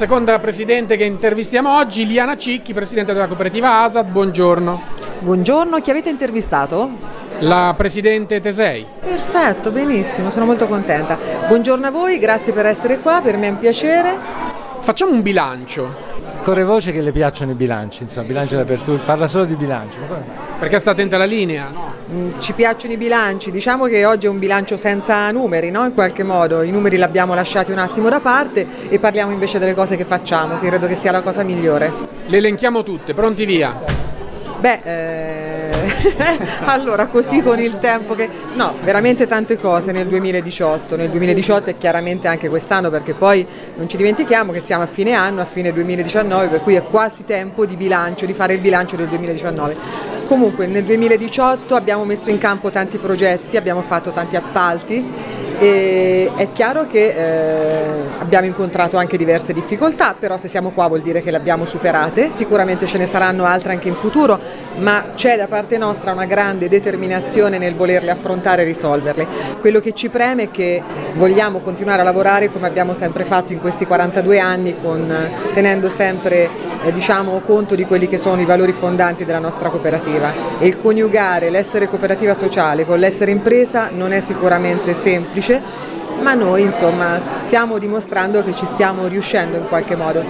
seconda 0.01 0.39
presidente 0.39 0.97
che 0.97 1.03
intervistiamo 1.03 1.77
oggi, 1.77 2.07
Liana 2.07 2.35
Cicchi, 2.35 2.73
presidente 2.73 3.13
della 3.13 3.27
cooperativa 3.27 3.83
ASAD. 3.83 4.09
Buongiorno. 4.09 4.81
Buongiorno, 5.19 5.77
chi 5.77 5.91
avete 5.91 6.09
intervistato? 6.09 6.89
La 7.41 7.75
presidente 7.77 8.41
Tesei. 8.41 8.83
Perfetto, 8.99 9.69
benissimo, 9.69 10.31
sono 10.31 10.45
molto 10.45 10.65
contenta. 10.65 11.19
Buongiorno 11.47 11.85
a 11.85 11.91
voi, 11.91 12.17
grazie 12.17 12.51
per 12.51 12.65
essere 12.65 12.97
qua, 12.97 13.21
per 13.21 13.37
me 13.37 13.45
è 13.45 13.49
un 13.51 13.59
piacere. 13.59 14.17
Facciamo 14.79 15.11
un 15.11 15.21
bilancio. 15.21 15.95
Corre 16.41 16.63
voce 16.63 16.91
che 16.91 17.01
le 17.01 17.11
piacciono 17.11 17.51
i 17.51 17.55
bilanci, 17.55 18.01
insomma, 18.01 18.25
bilancio 18.25 18.55
d'apertura, 18.55 19.03
parla 19.03 19.27
solo 19.27 19.45
di 19.45 19.53
bilancio. 19.53 19.99
Perché 20.61 20.77
sta 20.77 20.91
attenta 20.91 21.15
alla 21.15 21.25
linea? 21.25 21.69
No. 21.73 21.91
Mm, 22.11 22.29
Ci 22.37 22.53
piacciono 22.53 22.93
i 22.93 22.97
bilanci, 22.97 23.49
diciamo 23.49 23.87
che 23.87 24.05
oggi 24.05 24.27
è 24.27 24.29
un 24.29 24.37
bilancio 24.37 24.77
senza 24.77 25.31
numeri, 25.31 25.71
no? 25.71 25.83
in 25.85 25.93
qualche 25.95 26.21
modo, 26.21 26.61
i 26.61 26.69
numeri 26.69 26.97
li 26.97 27.01
abbiamo 27.01 27.33
lasciati 27.33 27.71
un 27.71 27.79
attimo 27.79 28.09
da 28.09 28.19
parte 28.19 28.67
e 28.87 28.99
parliamo 28.99 29.31
invece 29.31 29.57
delle 29.57 29.73
cose 29.73 29.95
che 29.95 30.05
facciamo, 30.05 30.59
che 30.59 30.67
credo 30.67 30.85
che 30.85 30.95
sia 30.95 31.09
la 31.11 31.21
cosa 31.21 31.41
migliore. 31.41 31.91
Le 32.27 32.37
elenchiamo 32.37 32.83
tutte, 32.83 33.15
pronti 33.15 33.45
via. 33.45 33.75
Beh, 34.59 34.81
eh, 34.83 35.40
allora 36.65 37.07
così 37.07 37.41
con 37.41 37.59
il 37.59 37.77
tempo 37.79 38.15
che... 38.15 38.29
No, 38.53 38.75
veramente 38.83 39.27
tante 39.27 39.59
cose 39.59 39.91
nel 39.91 40.07
2018, 40.07 40.95
nel 40.95 41.09
2018 41.09 41.69
e 41.69 41.77
chiaramente 41.77 42.27
anche 42.27 42.49
quest'anno 42.49 42.89
perché 42.89 43.13
poi 43.13 43.45
non 43.75 43.87
ci 43.87 43.97
dimentichiamo 43.97 44.51
che 44.51 44.59
siamo 44.59 44.83
a 44.83 44.87
fine 44.87 45.13
anno, 45.13 45.41
a 45.41 45.45
fine 45.45 45.71
2019, 45.71 46.47
per 46.47 46.61
cui 46.61 46.75
è 46.75 46.83
quasi 46.83 47.25
tempo 47.25 47.65
di 47.65 47.75
bilancio, 47.75 48.25
di 48.25 48.33
fare 48.33 48.53
il 48.53 48.61
bilancio 48.61 48.95
del 48.95 49.07
2019. 49.07 50.09
Comunque 50.25 50.65
nel 50.65 50.85
2018 50.85 51.75
abbiamo 51.75 52.05
messo 52.05 52.29
in 52.29 52.37
campo 52.37 52.69
tanti 52.69 52.97
progetti, 52.97 53.57
abbiamo 53.57 53.81
fatto 53.81 54.11
tanti 54.11 54.35
appalti 54.35 55.05
e 55.61 56.31
è 56.35 56.51
chiaro 56.53 56.87
che 56.87 57.13
eh, 57.15 58.01
abbiamo 58.17 58.47
incontrato 58.47 58.97
anche 58.97 59.15
diverse 59.15 59.53
difficoltà, 59.53 60.15
però 60.17 60.35
se 60.35 60.47
siamo 60.47 60.71
qua 60.71 60.87
vuol 60.87 61.01
dire 61.01 61.21
che 61.21 61.29
le 61.29 61.37
abbiamo 61.37 61.65
superate, 61.65 62.31
sicuramente 62.31 62.87
ce 62.87 62.97
ne 62.97 63.05
saranno 63.05 63.45
altre 63.45 63.73
anche 63.73 63.87
in 63.87 63.93
futuro, 63.93 64.39
ma 64.77 65.11
c'è 65.13 65.37
da 65.37 65.47
parte 65.47 65.77
nostra 65.77 66.13
una 66.13 66.25
grande 66.25 66.67
determinazione 66.67 67.59
nel 67.59 67.75
volerle 67.75 68.09
affrontare 68.09 68.63
e 68.63 68.65
risolverle. 68.65 69.27
Quello 69.59 69.79
che 69.81 69.93
ci 69.93 70.09
preme 70.09 70.43
è 70.43 70.49
che 70.49 70.81
vogliamo 71.13 71.59
continuare 71.59 72.01
a 72.01 72.05
lavorare 72.05 72.51
come 72.51 72.65
abbiamo 72.65 72.95
sempre 72.95 73.23
fatto 73.23 73.53
in 73.53 73.59
questi 73.59 73.85
42 73.85 74.39
anni, 74.39 74.75
con, 74.81 75.13
tenendo 75.53 75.89
sempre 75.89 76.49
eh, 76.83 76.91
diciamo, 76.91 77.39
conto 77.45 77.75
di 77.75 77.85
quelli 77.85 78.07
che 78.07 78.17
sono 78.17 78.41
i 78.41 78.45
valori 78.45 78.73
fondanti 78.73 79.25
della 79.25 79.39
nostra 79.39 79.69
cooperativa 79.69 80.33
e 80.59 80.67
il 80.67 80.79
coniugare 80.79 81.49
l'essere 81.49 81.87
cooperativa 81.87 82.33
sociale 82.33 82.85
con 82.85 82.97
l'essere 82.97 83.31
impresa 83.31 83.89
non 83.91 84.11
è 84.11 84.19
sicuramente 84.19 84.93
semplice, 84.93 85.50
ma 86.21 86.33
noi 86.33 86.61
insomma 86.61 87.19
stiamo 87.19 87.79
dimostrando 87.79 88.43
che 88.43 88.53
ci 88.53 88.65
stiamo 88.65 89.07
riuscendo 89.07 89.57
in 89.57 89.67
qualche 89.67 89.95
modo. 89.95 90.23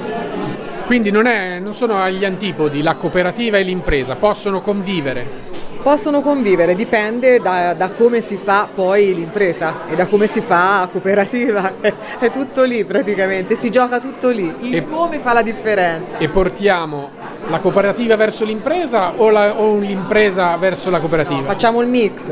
Quindi 0.85 1.11
non, 1.11 1.25
è, 1.25 1.59
non 1.59 1.73
sono 1.73 2.01
agli 2.01 2.25
antipodi 2.25 2.81
la 2.81 2.95
cooperativa 2.95 3.57
e 3.57 3.63
l'impresa, 3.63 4.15
possono 4.15 4.61
convivere. 4.61 5.50
Possono 5.81 6.21
convivere, 6.21 6.75
dipende 6.75 7.39
da, 7.41 7.73
da 7.73 7.89
come 7.89 8.21
si 8.21 8.37
fa 8.37 8.67
poi 8.73 9.15
l'impresa 9.15 9.87
e 9.89 9.95
da 9.95 10.05
come 10.05 10.27
si 10.27 10.39
fa 10.39 10.87
cooperativa, 10.91 11.73
è 12.19 12.29
tutto 12.29 12.61
lì 12.63 12.85
praticamente, 12.85 13.55
si 13.55 13.71
gioca 13.71 13.99
tutto 13.99 14.29
lì, 14.29 14.53
il 14.59 14.75
E- 14.75 14.87
come 14.87 15.17
fa 15.17 15.33
la 15.33 15.41
differenza. 15.41 16.19
E 16.19 16.27
portiamo 16.29 17.09
la 17.49 17.57
cooperativa 17.59 18.15
verso 18.15 18.45
l'impresa 18.45 19.13
o, 19.15 19.31
la- 19.31 19.59
o 19.59 19.79
l'impresa 19.79 20.55
verso 20.57 20.91
la 20.91 20.99
cooperativa? 20.99 21.41
Facciamo 21.41 21.81
il 21.81 21.87
mix, 21.87 22.31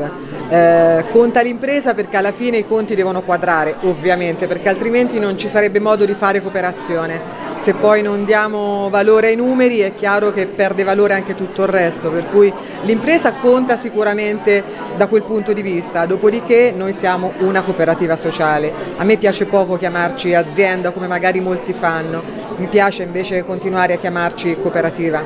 Eh, 0.52 1.04
conta 1.12 1.42
l'impresa 1.42 1.94
perché 1.94 2.16
alla 2.16 2.32
fine 2.32 2.56
i 2.56 2.66
conti 2.66 2.96
devono 2.96 3.22
quadrare, 3.22 3.76
ovviamente, 3.82 4.48
perché 4.48 4.68
altrimenti 4.68 5.20
non 5.20 5.38
ci 5.38 5.46
sarebbe 5.46 5.78
modo 5.78 6.04
di 6.04 6.12
fare 6.14 6.42
cooperazione. 6.42 7.20
Se 7.54 7.74
poi 7.74 8.02
non 8.02 8.24
diamo 8.24 8.88
valore 8.90 9.28
ai 9.28 9.36
numeri 9.36 9.78
è 9.78 9.94
chiaro 9.94 10.32
che 10.32 10.48
perde 10.48 10.82
valore 10.82 11.14
anche 11.14 11.36
tutto 11.36 11.62
il 11.62 11.68
resto, 11.68 12.10
per 12.10 12.28
cui 12.30 12.52
l'impresa 12.82 13.34
conta 13.40 13.76
sicuramente 13.76 14.62
da 14.96 15.06
quel 15.06 15.22
punto 15.22 15.52
di 15.52 15.62
vista, 15.62 16.06
dopodiché 16.06 16.72
noi 16.76 16.92
siamo 16.92 17.32
una 17.38 17.62
cooperativa 17.62 18.16
sociale. 18.16 18.72
A 18.96 19.04
me 19.04 19.16
piace 19.16 19.46
poco 19.46 19.76
chiamarci 19.76 20.34
azienda 20.34 20.90
come 20.90 21.06
magari 21.06 21.40
molti 21.40 21.72
fanno, 21.72 22.22
mi 22.56 22.66
piace 22.66 23.02
invece 23.02 23.44
continuare 23.44 23.94
a 23.94 23.98
chiamarci 23.98 24.58
cooperativa. 24.60 25.24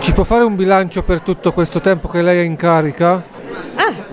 Ci 0.00 0.12
può 0.12 0.24
fare 0.24 0.42
un 0.42 0.56
bilancio 0.56 1.02
per 1.02 1.20
tutto 1.20 1.52
questo 1.52 1.80
tempo 1.80 2.08
che 2.08 2.22
lei 2.22 2.40
è 2.40 2.42
in 2.42 2.56
carica? 2.56 3.22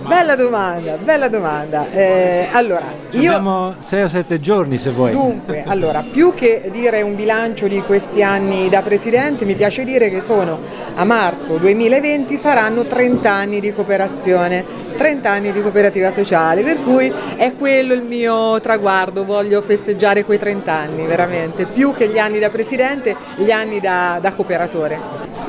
Bella 0.10 0.36
domanda, 0.36 0.98
bella 0.98 1.28
domanda. 1.28 1.92
Eh, 1.92 2.50
allora, 2.52 2.88
io... 3.12 3.32
Abbiamo 3.32 3.76
6 3.80 4.02
o 4.02 4.08
7 4.08 4.40
giorni 4.40 4.76
se 4.78 4.90
vuoi. 4.90 5.12
Dunque, 5.12 5.64
allora, 5.68 6.04
più 6.04 6.34
che 6.34 6.68
dire 6.72 7.04
un 7.04 7.16
bilancio 7.16 7.68
di 7.68 7.80
questi 7.84 8.24
anni 8.24 8.70
da 8.70 8.82
presidente, 8.82 9.46
mi 9.46 9.54
piace 9.54 9.84
dire 9.84 10.10
che 10.10 10.20
sono 10.20 10.62
a 10.96 11.06
marzo 11.06 11.58
2020 11.58 12.36
saranno 12.38 12.86
30 12.86 13.32
anni 13.32 13.60
di 13.60 13.72
cooperazione, 13.72 14.66
30 15.00 15.30
anni 15.32 15.54
di 15.54 15.62
cooperativa 15.62 16.12
sociale, 16.12 16.62
per 16.62 16.84
cui 16.84 17.10
è 17.38 17.54
quello 17.58 17.94
il 17.94 18.02
mio 18.02 18.60
traguardo, 18.60 19.24
voglio 19.24 19.62
festeggiare 19.62 20.26
quei 20.26 20.38
30 20.38 20.74
anni, 20.74 21.06
veramente, 21.06 21.66
più 21.66 21.94
che 21.94 22.10
gli 22.10 22.18
anni 22.20 22.38
da 22.38 22.50
presidente, 22.50 23.16
gli 23.38 23.50
anni 23.50 23.80
da, 23.80 24.18
da 24.22 24.34
cooperatore. 24.34 25.00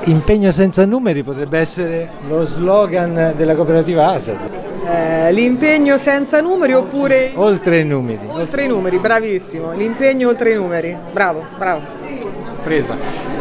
Impegno 0.05 0.53
senza 0.53 0.85
numeri 0.87 1.25
potrebbe 1.25 1.59
essere 1.59 2.09
lo 2.29 2.45
slogan 2.45 3.33
della 3.37 3.57
cooperativa 3.57 4.11
ASAD. 4.11 4.39
Eh, 4.87 5.33
l'impegno 5.33 5.99
senza 5.99 6.41
numeri 6.41 6.73
oppure 6.73 7.33
Oltre 7.35 7.81
i 7.81 7.85
numeri. 7.85 8.21
oltre 8.29 8.63
i 8.63 8.67
numeri, 8.69 9.01
bravissimo, 9.01 9.73
l'impegno 9.73 10.29
oltre 10.29 10.53
i 10.53 10.55
numeri, 10.55 10.97
bravo, 11.11 11.45
bravo. 11.59 11.81
Presa. 12.63 12.95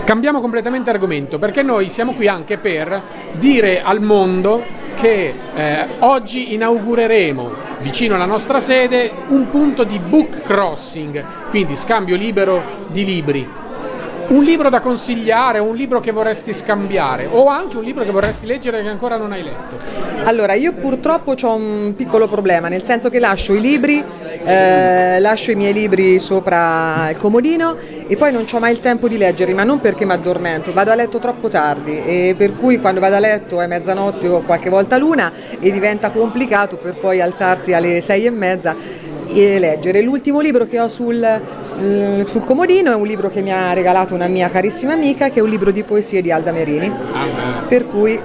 Cambiamo 0.05 0.41
completamente 0.41 0.89
argomento 0.89 1.37
perché 1.37 1.61
noi 1.61 1.89
siamo 1.89 2.13
qui 2.13 2.27
anche 2.27 2.57
per 2.57 2.99
dire 3.33 3.83
al 3.83 4.01
mondo 4.01 4.77
che 4.99 5.33
eh, 5.55 5.85
oggi 5.99 6.53
inaugureremo 6.53 7.51
vicino 7.79 8.15
alla 8.15 8.25
nostra 8.25 8.59
sede 8.59 9.09
un 9.27 9.49
punto 9.49 9.83
di 9.85 9.97
book 9.97 10.41
crossing, 10.41 11.49
quindi 11.49 11.77
scambio 11.77 12.17
libero 12.17 12.61
di 12.87 13.05
libri. 13.05 13.47
Un 14.29 14.43
libro 14.43 14.69
da 14.69 14.79
consigliare, 14.79 15.57
un 15.57 15.75
libro 15.75 15.99
che 15.99 16.11
vorresti 16.11 16.53
scambiare 16.53 17.27
o 17.27 17.47
anche 17.47 17.77
un 17.77 17.83
libro 17.83 18.03
che 18.03 18.11
vorresti 18.11 18.45
leggere 18.45 18.83
che 18.83 18.87
ancora 18.87 19.17
non 19.17 19.31
hai 19.31 19.41
letto. 19.41 19.77
Allora, 20.25 20.53
io 20.53 20.73
purtroppo 20.73 21.33
ho 21.41 21.55
un 21.55 21.95
piccolo 21.95 22.27
problema, 22.27 22.67
nel 22.67 22.83
senso 22.83 23.09
che 23.09 23.17
lascio 23.17 23.55
i 23.55 23.59
libri, 23.59 24.03
eh, 24.45 25.19
lascio 25.19 25.49
i 25.49 25.55
miei 25.55 25.73
libri 25.73 26.19
sopra 26.19 27.09
il 27.09 27.17
comodino 27.17 27.75
e 28.05 28.15
poi 28.17 28.31
non 28.31 28.45
ho 28.51 28.59
mai 28.59 28.71
il 28.73 28.79
tempo 28.79 29.07
di 29.07 29.17
leggerli, 29.17 29.55
ma 29.55 29.63
non 29.63 29.79
perché 29.79 30.05
mi 30.05 30.11
addormento, 30.11 30.71
vado 30.73 30.91
a 30.91 30.95
letto 30.95 31.17
troppo 31.17 31.47
tardi 31.47 31.99
e 32.03 32.35
per 32.37 32.55
cui 32.55 32.79
quando 32.79 32.99
vado 32.99 33.15
a 33.15 33.19
letto 33.19 33.59
è 33.61 33.65
mezzanotte 33.65 34.27
o 34.27 34.41
qualche 34.41 34.69
volta 34.69 34.97
l'una 34.97 35.31
e 35.59 35.71
diventa 35.71 36.11
complicato 36.11 36.77
per 36.77 36.97
poi 36.97 37.19
alzarsi 37.19 37.73
alle 37.73 37.99
sei 37.99 38.25
e 38.25 38.29
mezza 38.29 38.75
leggere. 39.33 40.01
L'ultimo 40.01 40.39
libro 40.39 40.65
che 40.65 40.79
ho 40.79 40.87
sul, 40.87 41.41
sul- 41.63 42.23
sul 42.27 42.43
comodino 42.43 42.91
è 42.91 42.95
un 42.95 43.05
libro 43.05 43.29
che 43.29 43.41
mi 43.41 43.51
ha 43.51 43.73
regalato 43.73 44.13
una 44.13 44.27
mia 44.27 44.49
carissima 44.49 44.93
amica, 44.93 45.29
che 45.29 45.39
è 45.39 45.41
un 45.41 45.49
libro 45.49 45.71
di 45.71 45.83
poesie 45.83 46.21
di 46.21 46.31
Alda 46.31 46.51
Merini. 46.51 46.91
Per 47.67 47.85
cui, 47.87 48.19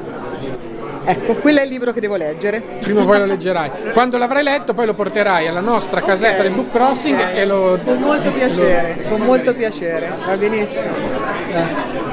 ecco, 1.04 1.34
quello 1.34 1.60
è 1.60 1.62
il 1.62 1.68
libro 1.68 1.92
che 1.92 2.00
devo 2.00 2.16
leggere. 2.16 2.62
Prima 2.80 3.02
o 3.02 3.04
poi 3.04 3.18
lo 3.18 3.26
leggerai. 3.26 3.70
Quando 3.92 4.16
l'avrai 4.16 4.42
letto, 4.42 4.74
poi 4.74 4.86
lo 4.86 4.94
porterai 4.94 5.46
alla 5.46 5.60
nostra 5.60 6.00
casetta 6.00 6.42
del 6.42 6.52
book 6.52 6.70
crossing 6.70 7.34
e 7.34 7.44
lo. 7.44 7.78
Con 7.84 7.98
molto 7.98 8.30
piacere, 8.30 9.04
con 9.08 9.20
molto 9.20 9.54
piacere, 9.54 10.12
va 10.26 10.36
benissimo. 10.36 10.92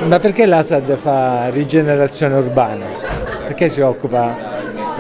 Ma 0.08 0.20
perché 0.20 0.46
l'ASAD 0.46 0.96
fa 0.98 1.50
rigenerazione 1.50 2.36
urbana? 2.36 2.86
Perché 3.46 3.70
si 3.70 3.82
occupa, 3.82 4.36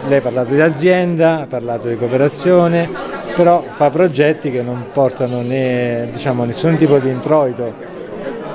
lei 0.08 0.18
ha 0.18 0.22
parlato 0.22 0.54
di 0.54 0.62
azienda, 0.62 1.42
ha 1.42 1.48
parlato 1.48 1.88
di 1.88 1.96
cooperazione, 1.96 2.90
però 3.36 3.64
fa 3.70 3.90
progetti 3.90 4.52
che 4.52 4.62
non 4.62 4.86
portano 4.92 5.42
né, 5.42 6.10
diciamo, 6.12 6.44
nessun 6.44 6.76
tipo 6.76 6.98
di 6.98 7.10
introito 7.10 7.74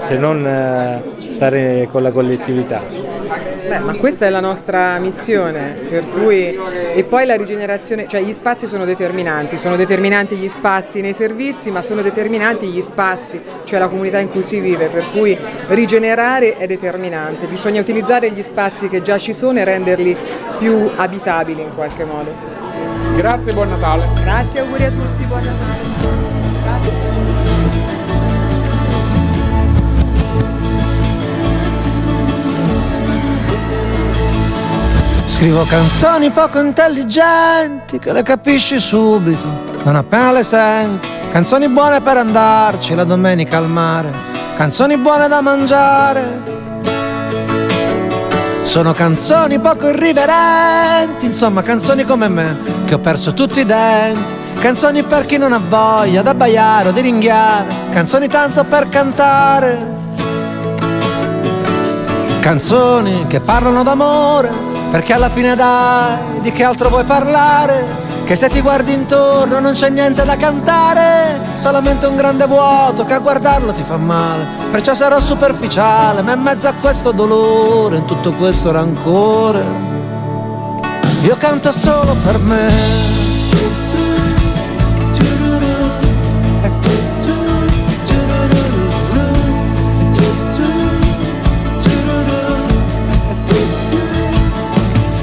se 0.02 0.16
non 0.16 0.46
eh, 0.46 1.02
stare 1.18 1.88
con 1.90 2.02
la 2.02 2.10
collettività. 2.10 3.06
Beh, 3.68 3.80
ma 3.80 3.94
questa 3.94 4.26
è 4.26 4.30
la 4.30 4.38
nostra 4.38 4.98
missione, 5.00 5.76
per 5.88 6.04
cui 6.04 6.56
e 6.94 7.02
poi 7.02 7.26
la 7.26 7.34
rigenerazione, 7.34 8.06
cioè 8.06 8.22
gli 8.22 8.32
spazi 8.32 8.68
sono 8.68 8.84
determinanti, 8.84 9.58
sono 9.58 9.74
determinanti 9.74 10.36
gli 10.36 10.46
spazi 10.46 11.00
nei 11.00 11.12
servizi, 11.12 11.72
ma 11.72 11.82
sono 11.82 12.02
determinanti 12.02 12.66
gli 12.66 12.80
spazi, 12.80 13.40
cioè 13.64 13.80
la 13.80 13.88
comunità 13.88 14.20
in 14.20 14.30
cui 14.30 14.44
si 14.44 14.60
vive, 14.60 14.86
per 14.86 15.10
cui 15.10 15.36
rigenerare 15.68 16.56
è 16.56 16.68
determinante, 16.68 17.48
bisogna 17.48 17.80
utilizzare 17.80 18.30
gli 18.30 18.42
spazi 18.42 18.88
che 18.88 19.02
già 19.02 19.18
ci 19.18 19.32
sono 19.32 19.58
e 19.58 19.64
renderli 19.64 20.16
più 20.58 20.88
abitabili 20.94 21.62
in 21.62 21.74
qualche 21.74 22.04
modo. 22.04 22.65
Grazie, 23.16 23.52
buon 23.54 23.70
Natale. 23.70 24.08
Grazie, 24.22 24.60
auguri 24.60 24.84
a 24.84 24.90
tutti, 24.90 25.24
buon 25.24 25.42
Natale. 25.42 25.84
Scrivo 35.26 35.64
canzoni 35.64 36.30
poco 36.30 36.60
intelligenti 36.60 37.98
che 37.98 38.12
le 38.12 38.22
capisci 38.22 38.78
subito, 38.78 39.46
non 39.84 39.96
appena 39.96 40.32
le 40.32 40.42
senti. 40.42 41.08
Canzoni 41.30 41.68
buone 41.68 42.00
per 42.00 42.18
andarci 42.18 42.94
la 42.94 43.04
domenica 43.04 43.56
al 43.56 43.68
mare, 43.68 44.10
canzoni 44.56 44.96
buone 44.98 45.28
da 45.28 45.40
mangiare. 45.40 46.54
Sono 48.62 48.92
canzoni 48.92 49.58
poco 49.58 49.88
irriverenti, 49.88 51.26
insomma 51.26 51.62
canzoni 51.62 52.04
come 52.04 52.28
me, 52.28 52.56
che 52.86 52.94
ho 52.94 52.98
perso 52.98 53.34
tutti 53.34 53.60
i 53.60 53.66
denti. 53.66 54.44
Canzoni 54.58 55.02
per 55.02 55.26
chi 55.26 55.36
non 55.36 55.52
ha 55.52 55.60
voglia 55.68 56.22
d'abbaiare 56.22 56.88
o 56.88 56.92
di 56.92 57.02
ringhiare, 57.02 57.66
canzoni 57.90 58.26
tanto 58.26 58.64
per 58.64 58.88
cantare. 58.88 59.94
Canzoni 62.40 63.26
che 63.26 63.40
parlano 63.40 63.82
d'amore, 63.82 64.50
perché 64.90 65.12
alla 65.12 65.28
fine 65.28 65.54
dai, 65.56 66.40
di 66.40 66.52
che 66.52 66.64
altro 66.64 66.88
vuoi 66.88 67.04
parlare? 67.04 68.04
Che 68.24 68.34
se 68.34 68.48
ti 68.48 68.60
guardi 68.60 68.92
intorno 68.92 69.60
non 69.60 69.72
c'è 69.72 69.88
niente 69.88 70.24
da 70.24 70.36
cantare, 70.36 71.38
solamente 71.54 72.06
un 72.06 72.16
grande 72.16 72.46
vuoto 72.46 73.04
che 73.04 73.14
a 73.14 73.18
guardarlo 73.18 73.72
ti 73.72 73.82
fa 73.82 73.96
male. 73.96 74.46
Perciò 74.70 74.94
sarò 74.94 75.20
superficiale, 75.20 76.22
ma 76.22 76.32
in 76.32 76.40
mezzo 76.40 76.66
a 76.66 76.72
questo 76.72 77.12
dolore, 77.12 77.96
in 77.96 78.04
tutto 78.04 78.32
questo 78.32 78.72
rancore, 78.72 79.62
io 81.26 81.36
canto 81.38 81.72
solo 81.72 82.14
per 82.22 82.38
me. 82.38 82.68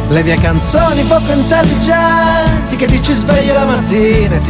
Le 0.10 0.24
mie 0.24 0.38
canzoni 0.39 1.04
poco 1.06 1.32
intelligenti 1.32 2.76
che 2.76 2.86
ti 2.86 3.02
ci 3.02 3.13
svegli 3.13 3.52
la 3.54 3.66
mattina 3.66 4.38
ti 4.38 4.42